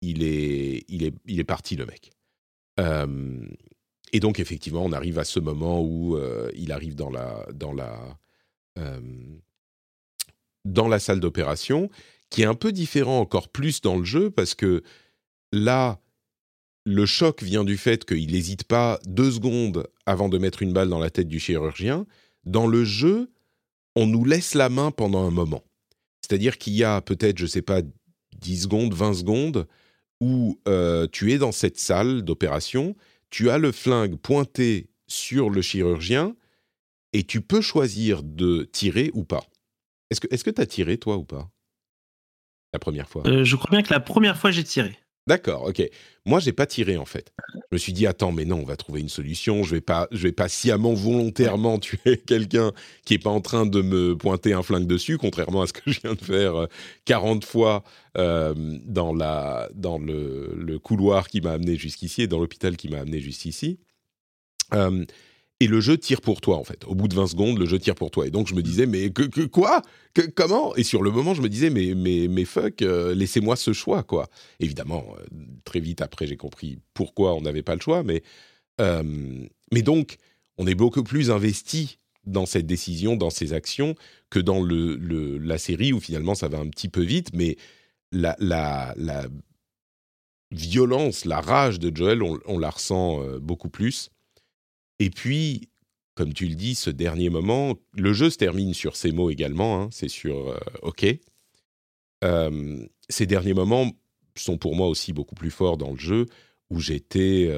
[0.00, 2.10] il est, parti le mec.
[4.12, 7.46] Et donc effectivement, on arrive à ce moment où euh, il arrive dans la
[10.98, 11.90] salle d'opération,
[12.30, 14.82] qui est un peu différent encore plus dans le jeu parce que
[15.52, 16.00] là,
[16.84, 20.88] le choc vient du fait qu'il n'hésite pas deux secondes avant de mettre une balle
[20.88, 22.06] dans la tête du chirurgien.
[22.44, 23.30] Dans le jeu,
[23.96, 25.64] on nous laisse la main pendant un moment.
[26.22, 27.82] C'est-à-dire qu'il y a peut-être, je ne sais pas,
[28.38, 29.66] 10 secondes, 20 secondes,
[30.20, 32.96] où euh, tu es dans cette salle d'opération,
[33.30, 36.34] tu as le flingue pointé sur le chirurgien,
[37.12, 39.44] et tu peux choisir de tirer ou pas.
[40.10, 41.50] Est-ce que tu as tiré, toi, ou pas?
[42.72, 44.96] La première fois euh, je crois bien que la première fois j'ai tiré.
[45.26, 45.82] D'accord, ok.
[46.26, 47.32] Moi, j'ai pas tiré en fait.
[47.54, 49.62] Je me suis dit attends, mais non, on va trouver une solution.
[49.62, 52.72] Je vais pas, je vais pas sciemment, volontairement tuer quelqu'un
[53.04, 55.90] qui est pas en train de me pointer un flingue dessus, contrairement à ce que
[55.90, 56.66] je viens de faire euh,
[57.04, 57.84] 40 fois
[58.18, 58.54] euh,
[58.84, 62.98] dans la, dans le, le couloir qui m'a amené jusqu'ici et dans l'hôpital qui m'a
[62.98, 63.78] amené jusqu'ici.
[64.74, 65.04] Euh,
[65.60, 66.84] et le jeu tire pour toi en fait.
[66.86, 68.26] Au bout de 20 secondes, le jeu tire pour toi.
[68.26, 69.82] Et donc je me disais mais que, quoi?
[70.34, 70.74] Comment?
[70.74, 74.02] Et sur le moment, je me disais mais mais mais fuck, euh, laissez-moi ce choix
[74.02, 74.28] quoi.
[74.58, 75.24] Évidemment, euh,
[75.64, 78.22] très vite après, j'ai compris pourquoi on n'avait pas le choix, mais
[78.80, 79.02] euh,
[79.70, 80.16] mais donc
[80.56, 83.94] on est beaucoup plus investi dans cette décision, dans ces actions,
[84.30, 87.56] que dans la série où finalement ça va un petit peu vite, mais
[88.12, 89.26] la la, la
[90.52, 94.10] violence, la rage de Joel, on, on la ressent beaucoup plus.
[95.00, 95.68] Et puis,
[96.14, 99.80] comme tu le dis, ce dernier moment, le jeu se termine sur ces mots également,
[99.80, 101.06] hein, c'est sur euh, OK.
[102.22, 103.90] Euh, ces derniers moments
[104.36, 106.26] sont pour moi aussi beaucoup plus forts dans le jeu,
[106.70, 107.50] où j'étais...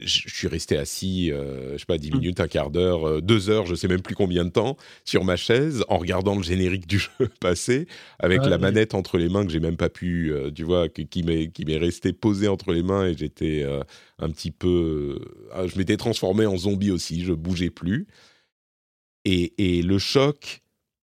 [0.00, 3.48] je suis resté assis, euh, je sais pas, 10 minutes, un quart d'heure, euh, deux
[3.48, 6.86] heures, je sais même plus combien de temps, sur ma chaise, en regardant le générique
[6.86, 7.86] du jeu passer,
[8.18, 8.62] avec Ah, la oui.
[8.62, 11.50] manette entre les mains que j'ai même pas pu, euh, tu vois, que- qui m'est
[11.52, 13.82] qui m'est resté posé entre les mains et j'étais euh,
[14.18, 15.20] un petit peu,
[15.54, 18.06] euh, je m'étais transformé en zombie aussi, je bougeais plus.
[19.24, 20.62] Et, et le choc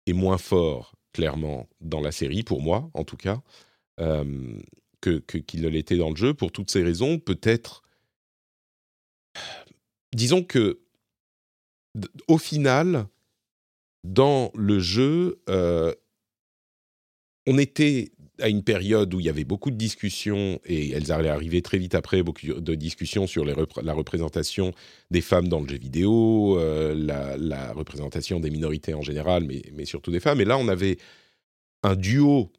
[0.06, 3.42] est moins fort, clairement, dans la série, pour moi, en tout cas,
[5.00, 7.82] que que- qu'il ne l'était dans le jeu, pour toutes ces raisons, peut-être
[10.12, 10.80] disons que
[12.28, 13.06] au final,
[14.04, 15.94] dans le jeu, euh,
[17.46, 21.28] on était à une période où il y avait beaucoup de discussions, et elles allaient
[21.28, 24.72] arriver très vite après, beaucoup de discussions sur la représentation
[25.10, 30.10] des femmes dans le jeu vidéo, euh, la, représentation des minorités en général, mais, surtout
[30.10, 30.40] des femmes.
[30.40, 30.96] Et là, on avait
[31.82, 32.50] un duo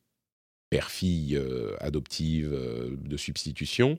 [0.70, 3.98] père-fille euh, adoptive de substitution,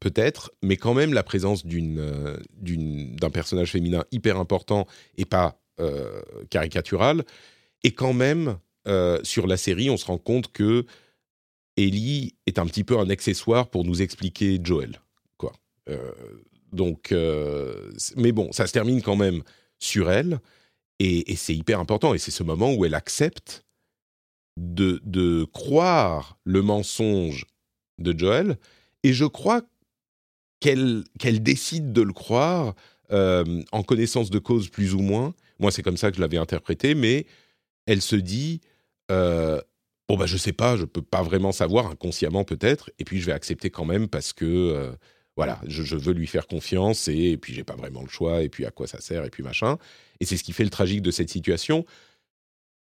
[0.00, 4.86] peut-être, mais quand même la présence euh, d'un personnage féminin hyper important
[5.16, 6.20] et pas euh,
[6.50, 7.24] caricatural.
[7.84, 10.86] Et quand même, euh, sur la série, on se rend compte que
[11.76, 15.00] Ellie est un petit peu un accessoire pour nous expliquer Joel.
[15.36, 15.52] Quoi.
[16.72, 17.14] Donc,
[18.16, 19.42] mais bon, ça se termine quand même
[19.78, 20.40] sur elle,
[20.98, 22.14] et, et c'est hyper important.
[22.14, 23.64] Et c'est ce moment où elle accepte
[24.56, 27.46] de, de croire le mensonge
[27.98, 28.58] de Joel,
[29.04, 29.62] et je crois
[30.60, 31.04] qu'elle
[31.42, 32.74] décide de le croire
[33.10, 35.34] euh, en connaissance de cause plus ou moins.
[35.58, 37.26] Moi, c'est comme ça que je l'avais interprété, mais
[37.86, 38.60] elle se dit
[39.10, 39.60] euh,
[40.08, 43.26] bon bah je sais pas, je peux pas vraiment savoir inconsciemment peut-être, et puis je
[43.26, 44.92] vais accepter quand même parce que euh,
[45.36, 48.50] voilà, je, veux lui faire confiance et, et puis j'ai pas vraiment le choix et
[48.50, 49.78] puis à quoi ça sert et puis machin.
[50.20, 51.86] Et c'est ce qui fait le tragique de cette situation.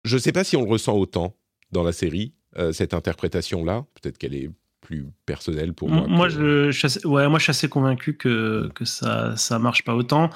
[0.04, 1.34] Je sais pas si on le ressent autant
[1.72, 2.34] dans la série
[2.72, 3.86] cette interprétation là.
[3.94, 4.50] Peut-être qu'elle est
[4.90, 6.06] plus personnelle pour moi.
[6.08, 9.36] Moi, que- je, je suis assez, ouais, moi, je suis assez convaincu que, que ça
[9.36, 10.30] ça marche pas autant.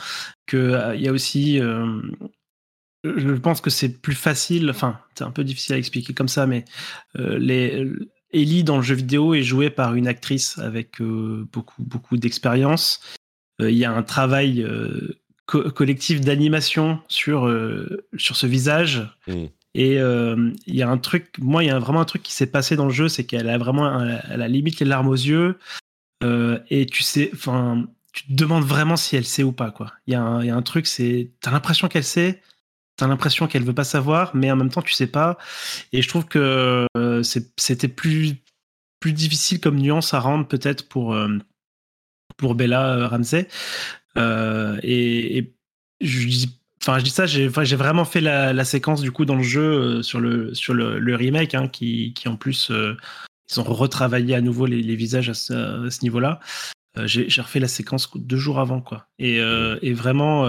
[0.46, 2.00] Que euh, il y a aussi, euh,
[3.04, 4.70] je pense que c'est plus facile.
[4.70, 6.64] Enfin, c'est un peu difficile à expliquer comme ça, mais
[7.18, 7.86] euh, les
[8.32, 13.00] Ellie dans le jeu vidéo est jouée par une actrice avec euh, beaucoup beaucoup d'expérience.
[13.60, 19.02] Euh, Il y a un travail euh, co- collectif d'animation sur euh, sur ce visage.
[19.26, 19.46] Mm.
[19.74, 22.32] Et euh, il y a un truc, moi, il y a vraiment un truc qui
[22.32, 25.08] s'est passé dans le jeu, c'est qu'elle a vraiment, un- elle a limite les larmes
[25.08, 25.58] aux yeux.
[26.22, 29.92] Euh, et tu sais, enfin, tu te demandes vraiment si elle sait ou pas, quoi.
[30.06, 32.40] Il y, y a un truc, c'est, t'as l'impression qu'elle sait,
[32.96, 35.38] t'as l'impression qu'elle veut pas savoir, mais en même temps, tu sais pas.
[35.92, 37.22] Et je trouve que euh,
[37.56, 38.36] c'était plus,
[39.00, 41.16] plus difficile comme nuance à rendre, peut-être, pour,
[42.36, 43.48] pour Bella Ramsey.
[44.16, 45.52] Et
[46.00, 49.36] je dis Enfin, je dis ça, j'ai vraiment fait la, la séquence du coup dans
[49.36, 52.94] le jeu euh, sur le sur le, le remake, hein, qui, qui en plus euh,
[53.50, 56.40] ils ont retravaillé à nouveau les, les visages à ce, niveau-là.
[56.98, 59.06] Euh, j'ai refait la séquence deux jours avant, quoi.
[59.18, 60.46] Et, euh, et vraiment,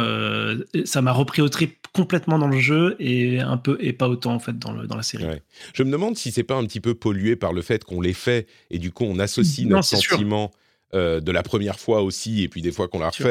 [0.83, 4.33] ça m'a repris au trip complètement dans le jeu et un peu et pas autant
[4.33, 5.23] en fait dans le dans la série.
[5.25, 5.41] Ouais.
[5.73, 8.13] Je me demande si c'est pas un petit peu pollué par le fait qu'on les
[8.13, 10.51] fait et du coup on associe Non, notre sentiment
[10.91, 13.25] de la première fois aussi et puis des fois qu'on l'a Sûr.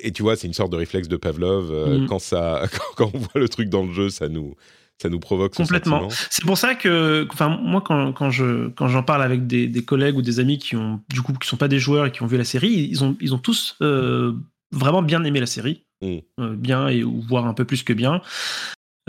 [0.00, 1.70] Et tu vois, c'est une sorte de réflexe de Pavlov.
[1.72, 2.06] euh, Mhm.
[2.06, 2.62] quand, ça,
[2.96, 4.54] quand, on voit le truc dans le jeu, ça nous,
[5.02, 6.08] ça nous provoque Complètement.
[6.30, 9.84] C'est pour ça que, enfin, moi, quand, quand je quand j'en parle avec des, des
[9.84, 12.22] collègues ou des amis qui ont, du coup, qui sont pas des joueurs et qui
[12.22, 14.32] ont vu la série, ils ont, ils ont tous euh,
[14.72, 16.18] vraiment bien aimé la série, Mm.
[16.40, 18.22] Euh, bien et ou voire un peu plus que bien.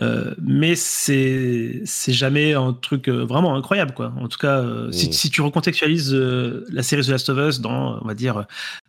[0.02, 4.14] Euh, mais c'est c'est jamais un truc euh, vraiment incroyable quoi.
[4.20, 5.12] En tout cas, euh, si, Mm.
[5.14, 8.46] si tu recontextualises la série The Last of Us dans, on va dire,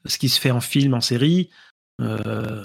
[0.07, 1.51] ce qui se fait en film, en série,
[2.03, 2.65] euh,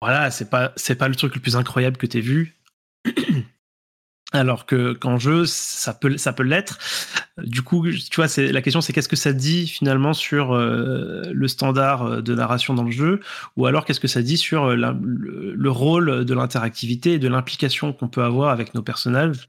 [0.00, 2.56] voilà, c'est pas c'est pas le truc le plus incroyable que t'aies vu.
[4.34, 6.78] Alors que qu'en jeu, ça peut, ça peut l'être.
[7.38, 11.22] Du coup, tu vois, c'est la question, c'est qu'est-ce que ça dit finalement sur euh,
[11.32, 13.20] le standard euh, de narration dans le jeu,
[13.56, 17.92] ou alors qu'est-ce que ça dit sur le, le rôle de l'interactivité et de l'implication
[17.92, 19.48] qu'on peut avoir avec nos personnages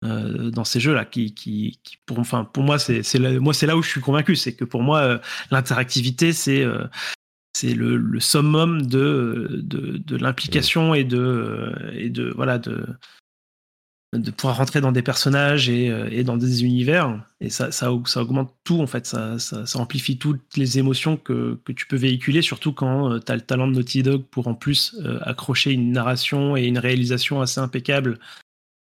[0.00, 3.02] dans ces jeux-là, qui, qui, pour, enfin, pour moi, c'est,
[3.40, 6.64] moi, c'est là où je suis convaincu, c'est que pour moi, l'interactivité, c'est
[7.58, 9.64] c'est le, summum de,
[10.10, 11.74] l'implication et de,
[12.68, 12.86] euh,
[14.36, 17.20] pouvoir rentrer dans des personnages et, euh, dans des univers.
[17.40, 19.06] Et ça, ça, aug- ça augmente tout, en fait.
[19.06, 19.36] Ça,
[19.74, 23.72] amplifie toutes les émotions que, tu peux véhiculer, surtout quand tu as le talent de
[23.72, 28.20] Naughty Dog pour en plus euh, accrocher une narration et une réalisation assez impeccable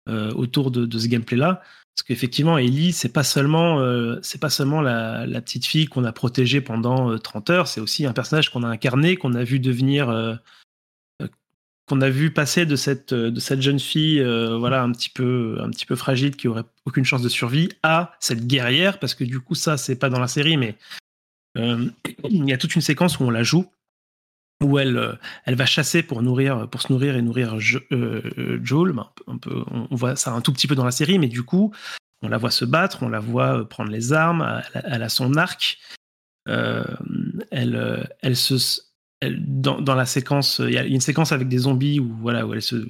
[0.09, 1.61] euh, autour de, de ce gameplay-là.
[1.96, 6.06] Parce qu'effectivement, Ellie, c'est pas seulement, euh, c'est pas seulement la, la petite fille qu'on
[6.06, 9.44] a protégée pendant euh, 30 heures, c'est aussi un personnage qu'on a incarné, qu'on a
[9.44, 10.34] vu devenir, euh,
[11.22, 11.28] euh,
[11.88, 15.70] qu'on a vu passer de cette, de cette jeune fille, voilà, un petit peu, un
[15.70, 19.39] petit peu fragile, qui aurait aucune chance de survie, à cette guerrière, parce que du
[19.39, 20.76] coup, ça, c'est pas dans la série, mais
[21.56, 23.70] il y a toute une séquence où on la joue,
[24.64, 25.14] où elle, euh,
[25.45, 28.93] elle va chasser pour nourrir, pour se nourrir et nourrir Jo- euh, Joel.
[28.93, 31.74] Ben, on voit ça un tout petit peu dans la série, mais du coup,
[32.22, 35.36] on la voit se battre, on la voit euh, prendre les armes, elle a, son
[35.36, 35.78] arc.
[36.49, 36.84] Euh,
[37.51, 38.82] elle, euh, elle se,
[39.22, 42.53] dans, dans la séquence, il y a une séquence avec des zombies où voilà où
[42.53, 42.86] elle se,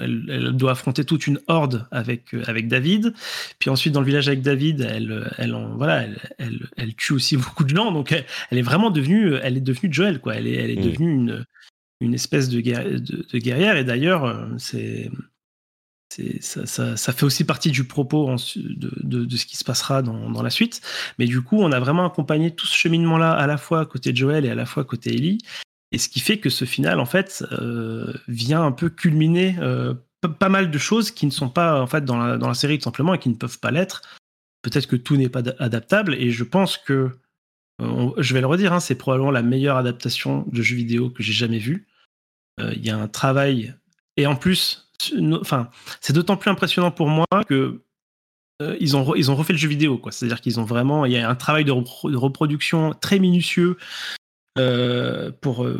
[0.00, 3.14] elle, elle doit affronter toute une horde avec euh, avec David.
[3.58, 6.02] Puis ensuite dans le village avec David, elle, elle en, voilà,
[6.38, 7.92] elle, elle, tue aussi beaucoup de gens.
[7.92, 10.34] Donc elle, elle est vraiment devenue, elle est devenue Joel quoi.
[10.36, 10.90] Elle est, elle est Mm.
[10.90, 11.46] devenue une
[12.00, 13.76] une espèce de, de, guerrière.
[13.76, 15.08] Et d'ailleurs, c'est
[16.40, 20.02] ça, ça, ça, fait aussi partie du propos de, de, de, ce qui se passera
[20.02, 20.82] dans, dans, la suite.
[21.18, 24.44] Mais du coup, on a vraiment accompagné tout ce cheminement-là, à la fois côté Joel
[24.44, 25.38] et à la fois côté Ellie.
[25.92, 29.94] Et ce qui fait que ce final, en fait, euh, vient un peu culminer euh,
[30.38, 32.78] pas mal de choses qui ne sont pas en fait dans la, dans la série
[32.78, 34.02] tout simplement et qui ne peuvent pas l'être.
[34.62, 36.14] Peut-être que tout n'est pas adaptable.
[36.14, 37.10] Et je pense que,
[37.82, 41.22] euh, je vais le redire, hein, c'est probablement la meilleure adaptation de jeu vidéo que
[41.22, 41.86] j'ai jamais vue.
[42.58, 43.74] Il y a un travail.
[44.16, 44.88] Et en plus,
[45.32, 45.68] enfin,
[46.00, 47.82] c'est d'autant plus impressionnant pour moi que
[48.78, 50.12] ils, ont ils ont refait le jeu vidéo, quoi.
[50.12, 53.78] C'est-à-dire qu'ils ont vraiment, il y a un travail de reproduction très minutieux
[54.58, 55.78] euh, pour euh,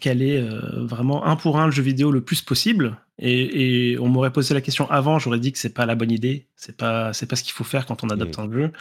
[0.00, 2.98] caler euh, vraiment un pour un le jeu vidéo le plus possible.
[3.20, 6.10] Et, et on m'aurait posé la question avant, j'aurais dit que c'est pas la bonne
[6.10, 8.40] idée, c'est pas c'est pas ce qu'il faut faire quand on adapte mmh.
[8.40, 8.72] un jeu.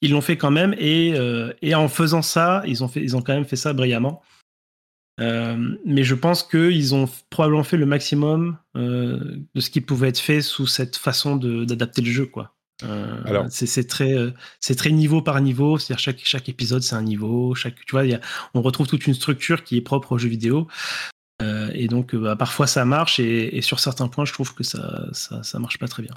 [0.00, 1.14] Ils l'ont fait quand même et,
[1.60, 4.22] et en faisant ça, ils ont fait ils ont quand même fait ça brillamment.
[5.18, 10.40] Mais je pense qu'ils ont probablement fait le maximum de ce qui pouvait être fait
[10.40, 12.54] sous cette façon d'adapter le jeu, quoi.
[12.84, 15.78] Euh, Alors, c'est très, euh, c'est très niveau par niveau.
[15.78, 17.54] C'est-à-dire chaque chaque épisode c'est un niveau.
[17.54, 18.20] Chaque, tu vois, y a,
[18.54, 20.68] on retrouve toute une structure qui est propre au jeu vidéo.
[21.42, 24.64] Euh, et donc, bah, parfois ça marche et, et, sur certains points, je trouve que
[24.64, 26.14] ça, ça, ça marche pas très bien.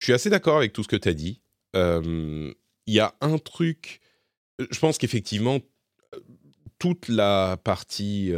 [0.00, 1.40] Je suis assez d'accord avec tout ce que tu as dit.
[1.74, 2.54] Il
[2.94, 4.00] y a un truc.
[4.58, 5.60] Je pense qu'effectivement,
[6.78, 8.32] toute la partie,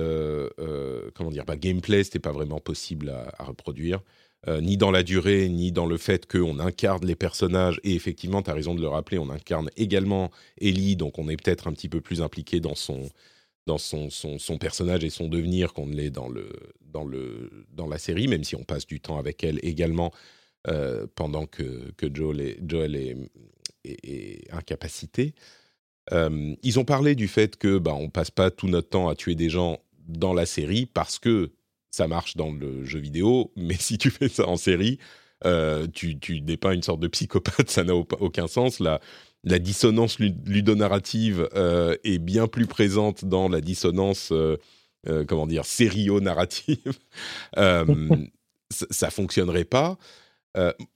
[1.15, 4.01] comment dire, bah, gameplay, c'était pas vraiment possible à, à reproduire,
[4.49, 7.81] euh, ni dans la durée, ni dans le fait qu'on incarne les personnages.
[7.85, 10.31] Et effectivement, tu as raison de le rappeler, on incarne également
[10.61, 13.09] Ellie, donc on est peut-être un petit peu plus impliqué dans son,
[13.67, 16.49] dans son, son, son personnage et son devenir qu'on l'est dans, le,
[16.81, 20.13] dans, le, dans la série, même si on passe du temps avec elle également
[21.15, 22.95] pendant que, que Joel est, Joel
[23.85, 25.35] est incapacité.
[26.13, 29.15] Euh, ils ont parlé du fait que bah, on passe pas tout notre temps à
[29.15, 29.79] tuer des gens
[30.09, 31.53] dans la série parce que
[31.91, 34.99] ça marche dans le jeu vidéo, mais si tu fais ça en série,
[35.47, 38.81] euh, tu, tu pas une sorte de psychopathe, ça n'a aucun sens.
[38.81, 39.01] La,
[39.59, 44.59] dissonance ludonarrative euh, est bien plus présente dans la dissonance, euh,
[45.09, 46.93] euh comment dire, sério-narrative.
[48.71, 49.99] ça, fonctionnerait pas.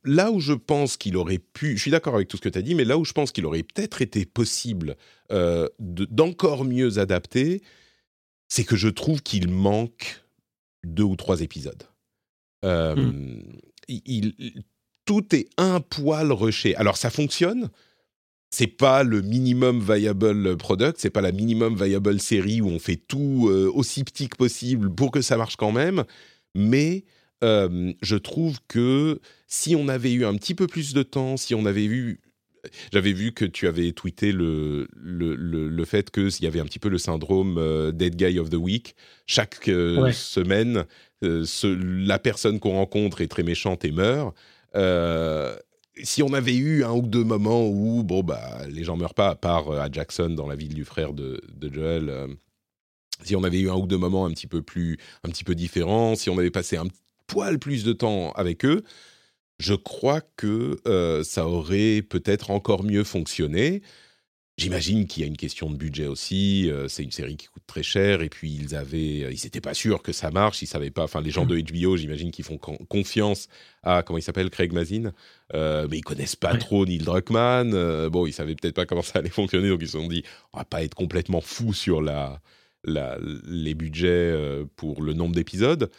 [0.04, 2.58] Là où je pense qu'il aurait pu, je suis d'accord avec tout ce que tu
[2.58, 4.96] as dit, mais là où je pense qu'il aurait peut-être été possible
[5.80, 7.62] d'encore mieux adapter,
[8.48, 10.23] c'est que je trouve qu'il manque
[10.84, 11.82] deux ou trois épisodes.
[12.64, 13.42] Euh, hmm.
[13.88, 14.34] il,
[15.04, 16.74] tout est un poil rushé.
[16.76, 17.68] Alors ça fonctionne,
[18.50, 22.96] c'est pas le minimum viable product, c'est pas la minimum viable série où on fait
[22.96, 26.04] tout aussi petit que possible pour que ça marche quand même,
[26.54, 27.04] mais
[27.42, 31.66] je trouve que si on avait eu un petit peu plus de temps, si on
[31.66, 32.20] avait eu
[32.92, 36.78] j'avais vu que tu avais tweeté le, le, le, fait qu'il y avait un petit
[36.78, 38.94] peu le syndrome Dead Guy of the Week.
[39.26, 40.84] Chaque semaine,
[41.22, 44.34] la personne qu'on rencontre est très méchante et meurt.
[46.02, 49.30] si on avait eu un ou deux moments où bon bah les gens meurent pas,
[49.30, 52.36] à part à Jackson dans la ville du frère de, de Joel,
[53.22, 55.54] si on avait eu un ou deux moments un petit peu plus, un petit peu
[55.54, 56.86] différents, si on avait passé un
[57.26, 58.82] poil plus de temps avec eux,
[59.58, 63.82] je crois que euh, ça aurait peut-être encore mieux fonctionné.
[64.56, 66.70] J'imagine qu'il y a une question de budget aussi.
[66.70, 69.60] Euh, c'est une série qui coûte très cher et puis ils avaient, euh, ils n'étaient
[69.60, 70.62] pas sûrs que ça marche.
[70.62, 71.04] Ils savaient pas.
[71.04, 73.48] Enfin, les gens de HBO, j'imagine qu'ils font confiance
[73.82, 75.12] à comment il s'appelle Craig Mazin,
[75.52, 78.08] mais ils connaissent pas trop Neil Druckmann.
[78.08, 80.58] bon, ils savaient peut-être pas comment ça allait fonctionner, donc ils se sont dit, on
[80.58, 82.40] va pas être complètement fou sur la,
[82.84, 84.36] la les budgets
[84.76, 85.90] pour le nombre d'épisodes.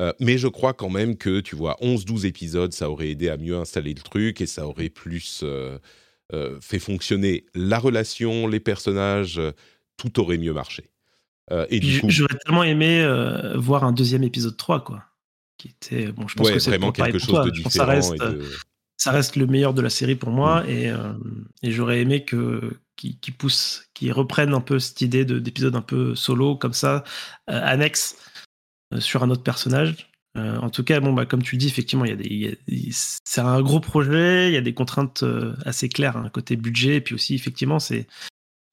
[0.00, 3.36] Euh, mais je crois quand même que, tu vois, 11-12 épisodes, ça aurait aidé à
[3.36, 5.78] mieux installer le truc et ça aurait plus euh,
[6.32, 9.40] euh, fait fonctionner la relation, les personnages,
[9.98, 10.90] tout aurait mieux marché.
[11.68, 12.08] et du coup...
[12.08, 13.06] J'aurais tellement aimé
[13.56, 15.04] voir un deuxième épisode 3, quoi.
[15.58, 17.70] Qui était, bon, je pense que c'est vraiment quelque chose de différent.
[17.70, 18.14] Ça reste,
[18.96, 20.68] ça reste, le meilleur de la série pour moi mm.
[20.70, 20.94] et,
[21.62, 25.82] et j'aurais aimé que qui, qui pousse, qui reprenne un peu cette idée d'épisode un
[25.82, 27.04] peu solo comme ça,
[27.46, 28.16] annexe
[28.98, 30.10] sur un autre personnage.
[30.36, 33.40] Euh, en tout cas, bon, bah, comme tu dis, effectivement, il y a des, c'est
[33.40, 37.00] un gros projet, il y a des contraintes euh, assez claires, hein, côté budget, et
[37.00, 38.06] puis aussi, effectivement, c'est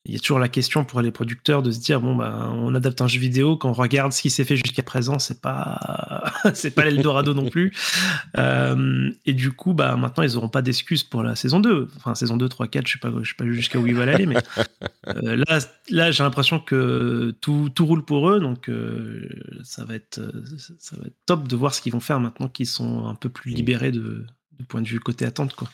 [0.08, 2.74] il y a toujours la question pour les producteurs de se dire bon bah on
[2.74, 6.32] adapte un jeu vidéo quand on regarde ce qui s'est fait jusqu'à présent c'est pas
[6.54, 7.74] c'est pas l'Eldorado non plus.
[8.38, 12.14] Euh, et du coup bah maintenant ils auront pas d'excuses pour la saison 2 enfin
[12.14, 14.26] saison 2 3 4 je sais pas je sais pas jusqu'à où ils veulent aller
[14.26, 14.36] mais
[15.08, 18.40] euh, là là j'ai l'impression que tout, tout roule pour eux.
[18.40, 19.28] Donc euh,
[19.64, 20.22] ça va être
[20.80, 23.30] ça va être top de voir ce qu'ils vont faire maintenant qu'ils sont un peu
[23.30, 24.26] plus libérés de,
[24.60, 25.70] du point de vue côté attente quoi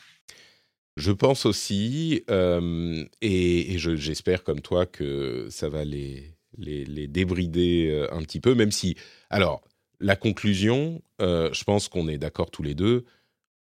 [0.96, 8.22] je pense aussi, euh, et, j'espère comme toi que ça va les, débrider euh, un
[8.22, 8.96] petit peu, même si.
[9.30, 9.62] Alors,
[10.00, 13.04] la conclusion, euh, je pense qu'on est d'accord tous les deux.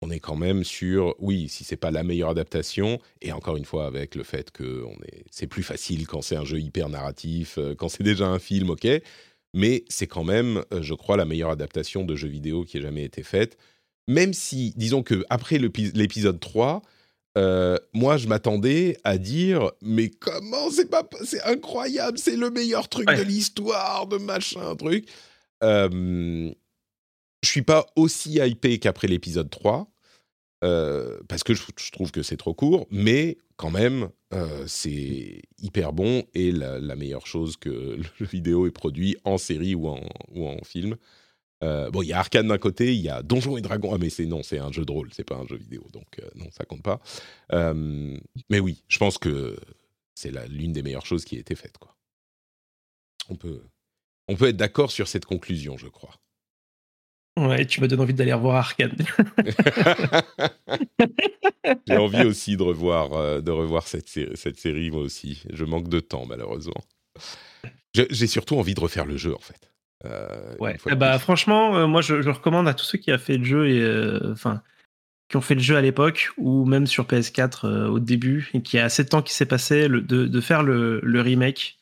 [0.01, 3.65] On est quand même sur, oui, si c'est pas la meilleure adaptation, et encore une
[3.65, 4.85] fois avec le fait que
[5.29, 8.87] c'est plus facile quand c'est un jeu hyper narratif, quand c'est déjà un film, ok,
[9.53, 13.03] mais c'est quand même, je crois, la meilleure adaptation de jeu vidéo qui ait jamais
[13.03, 13.57] été faite.
[14.07, 16.81] Même si, disons que après l'épi- l'épisode 3,
[17.37, 22.89] euh, moi je m'attendais à dire, mais comment c'est pas, c'est incroyable, c'est le meilleur
[22.89, 23.17] truc Ouais.
[23.17, 25.07] de l'histoire, de machin, truc.
[25.63, 26.51] Euh,
[27.43, 29.89] je suis pas aussi hypé qu'après l'épisode 3,
[30.63, 34.09] euh, parce que je, je trouve que c'est trop court, mais quand même,
[34.67, 39.37] c'est hyper bon et la, la meilleure chose que le jeu vidéo est produit en
[39.37, 39.99] série ou en,
[40.33, 40.95] ou en film.
[41.63, 43.93] Euh, bon, il y a Arcane d'un côté, il y a Donjons et Dragons.
[43.93, 46.07] Ah, mais c'est non, c'est un jeu de rôle, c'est pas un jeu vidéo, donc
[46.19, 47.01] euh, non, ça compte pas.
[47.51, 48.17] Euh,
[48.49, 49.57] mais oui, je pense que
[50.15, 51.95] c'est l'une des meilleures choses qui a été faite, quoi.
[53.29, 53.61] On peut,
[54.27, 56.15] on peut être d'accord sur cette conclusion, je crois.
[57.37, 58.97] Ouais, tu me donnes envie d'aller revoir Arkane.
[61.87, 65.43] J'ai envie aussi de revoir, de revoir cette, série, cette série, moi aussi.
[65.51, 66.81] Je manque de temps, malheureusement.
[67.93, 69.69] J'ai surtout envie de refaire le jeu, en fait.
[70.05, 70.77] Euh, Ouais.
[70.85, 73.37] Eh de bah, franchement, euh, moi, je, je recommande à tous ceux qui ont fait
[73.37, 74.61] le jeu et euh, enfin
[75.29, 78.63] qui ont fait le jeu à l'époque ou même sur PS4 euh, au début et
[78.63, 81.77] qui a assez de temps qui s'est passé le- de, de faire le, le remake.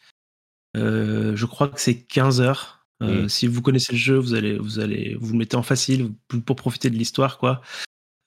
[0.75, 2.85] Je crois que c'est 15 heures.
[2.99, 3.27] Mm.
[3.29, 6.11] Si vous connaissez le jeu, vous allez vous allez vous mettez en facile
[6.45, 7.61] pour, profiter de l'histoire, quoi.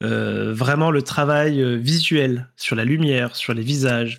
[0.02, 4.18] Vraiment le travail visuel sur la lumière, sur les visages.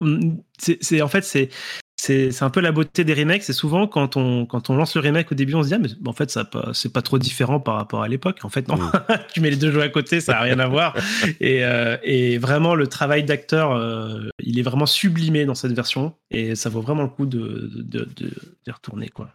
[0.00, 1.48] mm, c'est- en fait c'est
[2.02, 3.44] c'est un peu la beauté des remakes.
[3.44, 5.78] C'est souvent quand on quand on lance le remake au début, on se dit ah,
[5.78, 8.40] mais en fait ça c'est pas trop différent par rapport à l'époque.
[8.42, 8.92] En fait non, Mm.
[9.32, 10.96] tu mets les deux jeux à côté, ça a rien à voir.
[11.40, 16.14] Et, euh, et vraiment le travail d'acteur, euh, il est vraiment sublimé dans cette version
[16.30, 19.30] et ça vaut vraiment le coup de de, de, retourner quoi.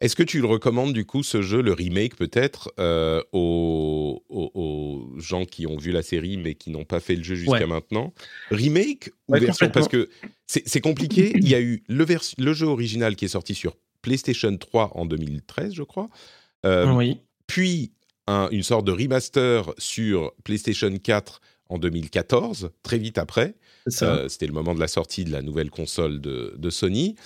[0.00, 4.50] Est-ce que tu le recommandes, du coup, ce jeu, le remake, peut-être, euh, aux, aux-
[4.54, 7.52] aux gens qui ont vu la série mais qui n'ont pas fait le jeu jusqu'à
[7.60, 7.66] Ouais.
[7.66, 8.12] maintenant?
[8.50, 9.70] Remake ou Ouais, version?
[9.70, 10.08] Parce que
[10.46, 11.32] c'est compliqué.
[11.36, 12.04] Il y a eu le,
[12.52, 16.08] jeu original qui est sorti sur PlayStation 3 en 2013, je crois.
[16.66, 17.18] Euh, oui.
[17.46, 17.92] puis
[18.26, 23.54] un- une sorte de remaster sur PlayStation 4 en 2014, très vite après.
[24.02, 27.16] Euh, C'était le moment de la sortie de la nouvelle console de, de Sony.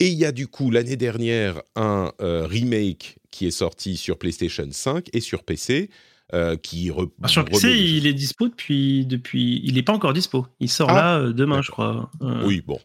[0.00, 4.18] Et il y a du coup l'année dernière un euh, remake qui est sorti sur
[4.18, 5.90] PlayStation 5 et sur PC.
[6.32, 9.60] euh, qui re- Ah, sur PC, il est dispo depuis, depuis.
[9.64, 10.46] Il n'est pas encore dispo.
[10.58, 12.10] Il sort Ah, là euh, demain, je crois.
[12.44, 12.78] Oui, bon.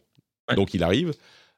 [0.48, 0.54] Ouais.
[0.56, 1.12] Donc il arrive.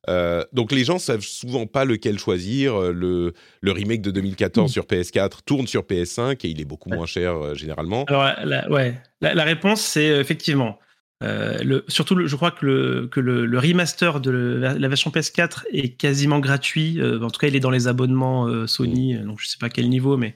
[0.09, 2.93] Euh, donc les gens savent souvent pas lequel choisir.
[2.93, 6.89] Le, le remake de 2014 sur PS4 tourne sur PS5 et il est beaucoup.
[6.91, 6.97] Ouais.
[6.97, 8.05] moins cher euh, généralement.
[8.05, 10.79] Alors, la, ouais, la, la réponse, c'est effectivement.
[11.23, 15.11] Euh, le, surtout, le- je crois que le, que le, le remaster de la, version
[15.11, 17.01] PS4 est quasiment gratuit.
[17.01, 19.14] euh, en tout cas, il est dans les abonnements euh, Sony.
[19.16, 20.35] euh, Donc, je sais pas quel niveau, mais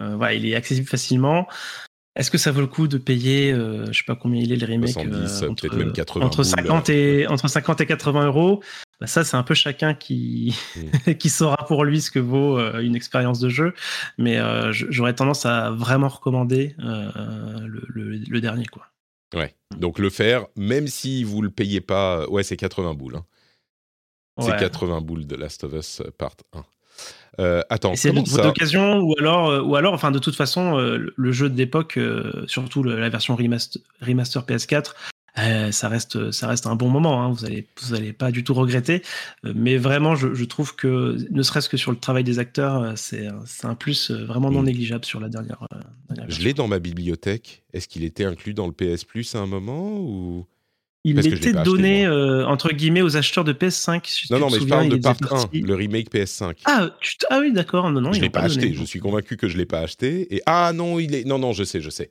[0.00, 1.46] voilà, il est accessible facilement.
[2.16, 4.66] Est-ce que ça vaut le coup de payer, je sais pas combien il est le
[4.66, 8.62] remake, 70, euh, peut-être même 80 entre boules, 50 et entre 50 et 80 euros?
[9.00, 10.56] Bah, Ça, c'est un peu chacun qui
[11.18, 13.74] qui saura pour lui ce que vaut euh, une expérience de jeu.
[14.16, 17.10] Mais euh, j'aurais tendance à vraiment recommander euh,
[17.66, 18.86] le, le- le dernier, quoi.
[19.34, 19.54] Ouais.
[19.76, 23.16] Donc le faire, même si vous le payez pas, euh, ouais, c'est 80 boules.
[23.16, 23.24] hein.
[24.40, 24.56] C'est Ouais.
[24.58, 26.64] 80 boules de Last of Us euh, Part 1.
[27.40, 31.32] Euh, attends, c'est comment ça d'occasion ou alors, ou alors, enfin, de toute façon, le-
[31.32, 31.98] jeu d'époque,
[32.46, 34.94] surtout la version remaster, remaster PS4,
[35.38, 37.22] euh, ça reste, ça reste un bon moment.
[37.22, 39.02] hein, vous allez, vous allez pas du tout regretter.
[39.44, 42.82] Euh, mais vraiment, je, je trouve que, ne serait-ce que sur le travail des acteurs,
[42.82, 43.26] euh, c'est,
[43.64, 44.66] un- plus euh, vraiment non Mm.
[44.66, 45.58] négligeable sur la dernière.
[45.72, 45.78] euh,
[46.08, 47.62] dernière Je l'ai dans ma bibliothèque.
[47.72, 50.46] Est-ce qu'il était inclus dans le PS Plus à un moment ou?
[51.08, 54.00] Il était pas acheté, donné euh, entre guillemets aux acheteurs de PS5.
[54.06, 56.56] si Non, non, mais je parle de Part 1, partie- le remake PS5.
[56.64, 57.88] Ah, tu ah oui, d'accord.
[57.92, 58.54] Non, non, je l'ai pas donné.
[58.64, 58.74] acheté.
[58.74, 60.34] Je suis convaincu que je l'ai pas acheté.
[60.34, 62.10] Et ah non, il est non non, je sais, je sais.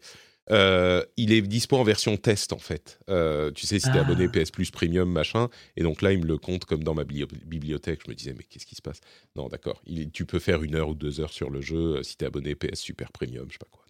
[0.52, 3.00] Euh, il est dispo en version test en fait.
[3.10, 4.02] Euh, tu sais, si t'es Ah.
[4.02, 7.04] abonné PS Plus Premium machin, et donc là il me le compte comme dans ma
[7.04, 8.02] bibli- bibliothèque.
[8.06, 9.00] Je me disais mais qu'est-ce qui se passe?
[9.36, 9.82] Non, d'accord.
[10.14, 12.54] Tu peux faire une heure ou deux heures sur le jeu euh, si t'es abonné
[12.56, 13.86] PS Super Premium, je sais pas quoi.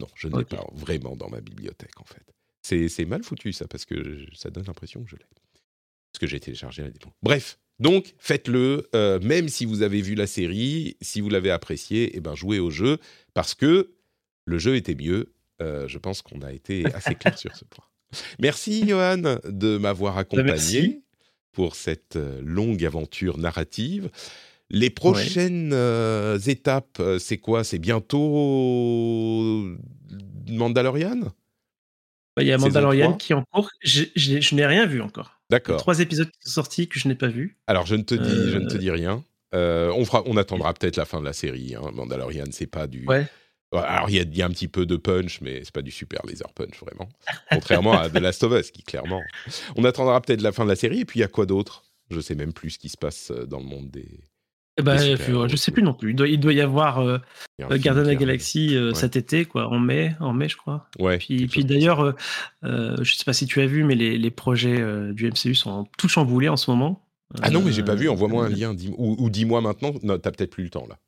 [0.00, 2.24] Non, je ne l'ai pas vraiment dans ma bibliothèque en fait.
[2.88, 5.26] C'est mal foutu ça parce que je- ça donne l'impression que je l'ai.
[6.12, 7.12] Parce que j'ai téléchargé la démo.
[7.22, 12.16] Bref, donc faites-le, euh, même si vous avez vu la série, si vous l'avez apprécié,
[12.16, 12.98] et ben jouez au jeu
[13.34, 13.94] parce que
[14.44, 15.32] le jeu était mieux.
[15.62, 17.84] Euh, je pense qu'on a été assez clair sur ce point.
[18.38, 21.02] Merci Johan de m'avoir accompagné merci.
[21.52, 24.10] pour cette euh, longue aventure narrative.
[24.68, 27.62] Les prochaines euh, étapes, c'est quoi?
[27.62, 29.66] C'est bientôt
[30.48, 31.32] Mandalorian?
[32.36, 33.18] Bah, Il y a Mandalorian 3.
[33.18, 33.70] qui est en cours.
[33.82, 35.40] Je n'ai rien vu encore.
[35.50, 35.76] D'accord.
[35.78, 37.58] Trois épisodes qui sont sortis que je n'ai pas vus.
[37.66, 39.22] Alors, je ne te dis, je ne te dis rien.
[39.54, 41.74] Euh, on, fera, on attendra peut-être la fin de la série.
[41.74, 41.90] Hein.
[41.92, 43.04] Mandalorian, c'est pas du.
[43.06, 43.26] Ouais.
[43.72, 45.82] Alors, il y, a- il y a un petit peu de punch, mais c'est pas
[45.82, 47.08] du super laser punch, vraiment.
[47.50, 49.22] Contrairement à The Last of Us, qui clairement.
[49.76, 51.84] On attendra peut-être la fin de la série, et puis il y a quoi d'autre?
[52.10, 54.08] Je sais même plus ce qui se passe euh, dans le monde des.
[54.78, 56.10] Eh ben, Des super-héros, je sais plus non plus.
[56.10, 57.18] Il doit, il doit y avoir euh,
[57.58, 58.94] il y a un euh, film Garden of qui the Galaxy euh, Ouais.
[58.94, 60.88] cet été, quoi, en mai, en mai, je crois.
[60.98, 61.18] Ouais.
[61.18, 62.12] Puis, puis d'ailleurs, euh,
[62.64, 65.54] euh, je sais pas si tu as vu, mais les, les projets euh, du MCU
[65.54, 67.06] sont tout chamboulés en ce moment.
[67.42, 68.08] Ah non, mais j'ai pas Euh, vu.
[68.10, 68.74] Envoie-moi un euh, lien.
[68.74, 69.92] dis- ou ou dis-moi maintenant.
[70.02, 70.98] Non, t'as peut-être plus le temps là.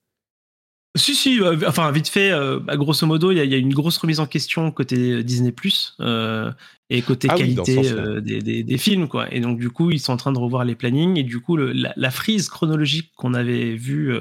[0.96, 3.54] Si, si, euh, enfin, vite fait, euh, bah, grosso modo, il y, a- il y
[3.54, 5.52] a une grosse remise en question côté euh, Disney,
[6.00, 6.52] euh,
[6.88, 7.82] et côté Ah qualité
[8.20, 9.32] des, des- des films, quoi.
[9.34, 11.56] Et donc, du coup, ils sont en train de revoir les plannings, et du coup,
[11.56, 14.14] le- la, la frise chronologique qu'on avait vue,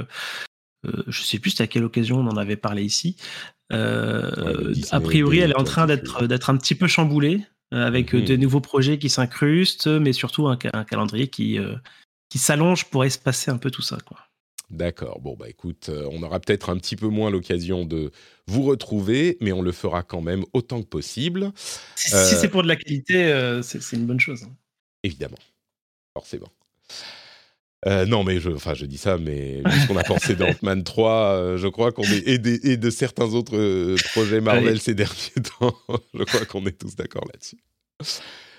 [1.08, 3.18] je sais plus c'était à quelle occasion on en avait parlé ici,
[3.72, 6.28] Ouais, le Disney a priori, elle est en train 23.
[6.28, 8.26] d'être un petit peu chamboulée, avec euh, Mhm.
[8.26, 11.58] de nouveaux projets qui s'incrustent, mais surtout un, ca- un calendrier qui,
[12.30, 14.18] qui s'allonge pour espacer un peu tout ça, quoi.
[14.70, 15.20] D'accord.
[15.20, 18.11] Bon, bah écoute, euh, on aura peut-être un petit peu moins l'occasion de
[18.47, 21.51] vous retrouver, mais on le fera quand même autant que possible.
[21.95, 24.45] Si, Euh, si c'est pour de la qualité, euh, c'est une bonne chose.
[25.03, 25.38] Évidemment.
[26.18, 26.49] Forcément.
[27.86, 30.84] Euh, non, mais je, enfin, je dis ça, mais vu ce qu'on a pensé d'Ant-Man
[30.86, 34.95] 3, euh, je crois qu'on est, et, des- et de certains autres projets Marvel ces
[34.95, 35.76] derniers temps,
[36.14, 37.57] je crois qu'on est tous d'accord là-dessus.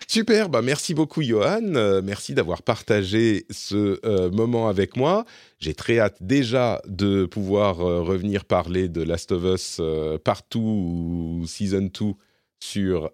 [0.08, 5.24] Super, bah merci beaucoup Johan, Euh, merci d'avoir partagé ce euh, moment avec moi.
[5.58, 9.80] J'ai très hâte déjà de pouvoir euh, revenir parler de Last of Us
[10.22, 12.12] partout ou Season 2
[12.60, 13.10] sur,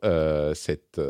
[0.55, 1.01] cette,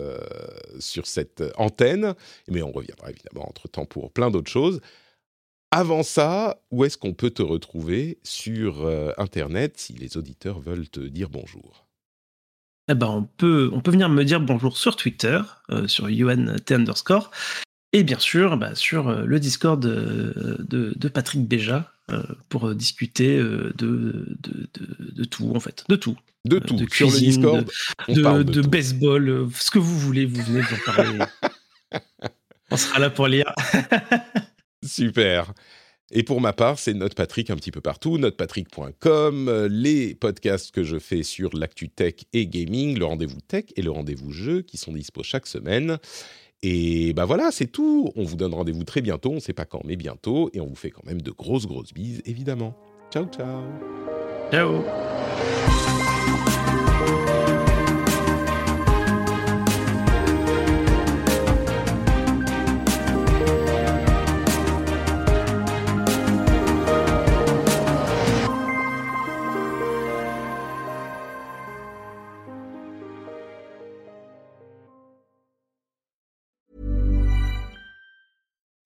[0.78, 2.14] sur cette antenne,
[2.48, 4.80] mais on reviendra évidemment entre-temps pour plein d'autres choses.
[5.70, 11.00] Avant ça, où est-ce qu'on peut te retrouver sur Internet si les auditeurs veulent te
[11.00, 11.89] dire bonjour?
[12.90, 16.56] Eh ben, on, peut, on peut venir me dire bonjour sur Twitter, euh, sur Yohan
[16.64, 17.30] T underscore,
[17.92, 22.74] et bien sûr bah, sur euh, le Discord euh, de, de Patrick Béja euh, pour
[22.74, 26.16] discuter de, de, de, de tout, en fait, de tout.
[26.44, 26.74] De tout.
[26.74, 27.64] de sur le cuisine,
[28.08, 31.18] Discord, De, baseball, ce que vous voulez, vous venez vous en parler.
[32.72, 33.54] on sera là pour lire.
[34.84, 35.52] Super.
[36.12, 40.82] Et pour ma part, c'est NotePatrick un petit peu partout, notepatrick.com, euh, les podcasts que
[40.82, 44.76] je fais sur l'actu tech et gaming, le rendez-vous tech et le rendez-vous jeu qui
[44.76, 45.98] sont dispo chaque semaine.
[46.62, 48.12] Et bah voilà, c'est tout.
[48.16, 50.50] On vous donne rendez-vous très bientôt, on ne sait pas quand, mais bientôt.
[50.52, 52.76] Et on vous fait quand même de grosses, grosses bises, évidemment.
[53.10, 53.62] Ciao, ciao.
[54.50, 54.84] Ciao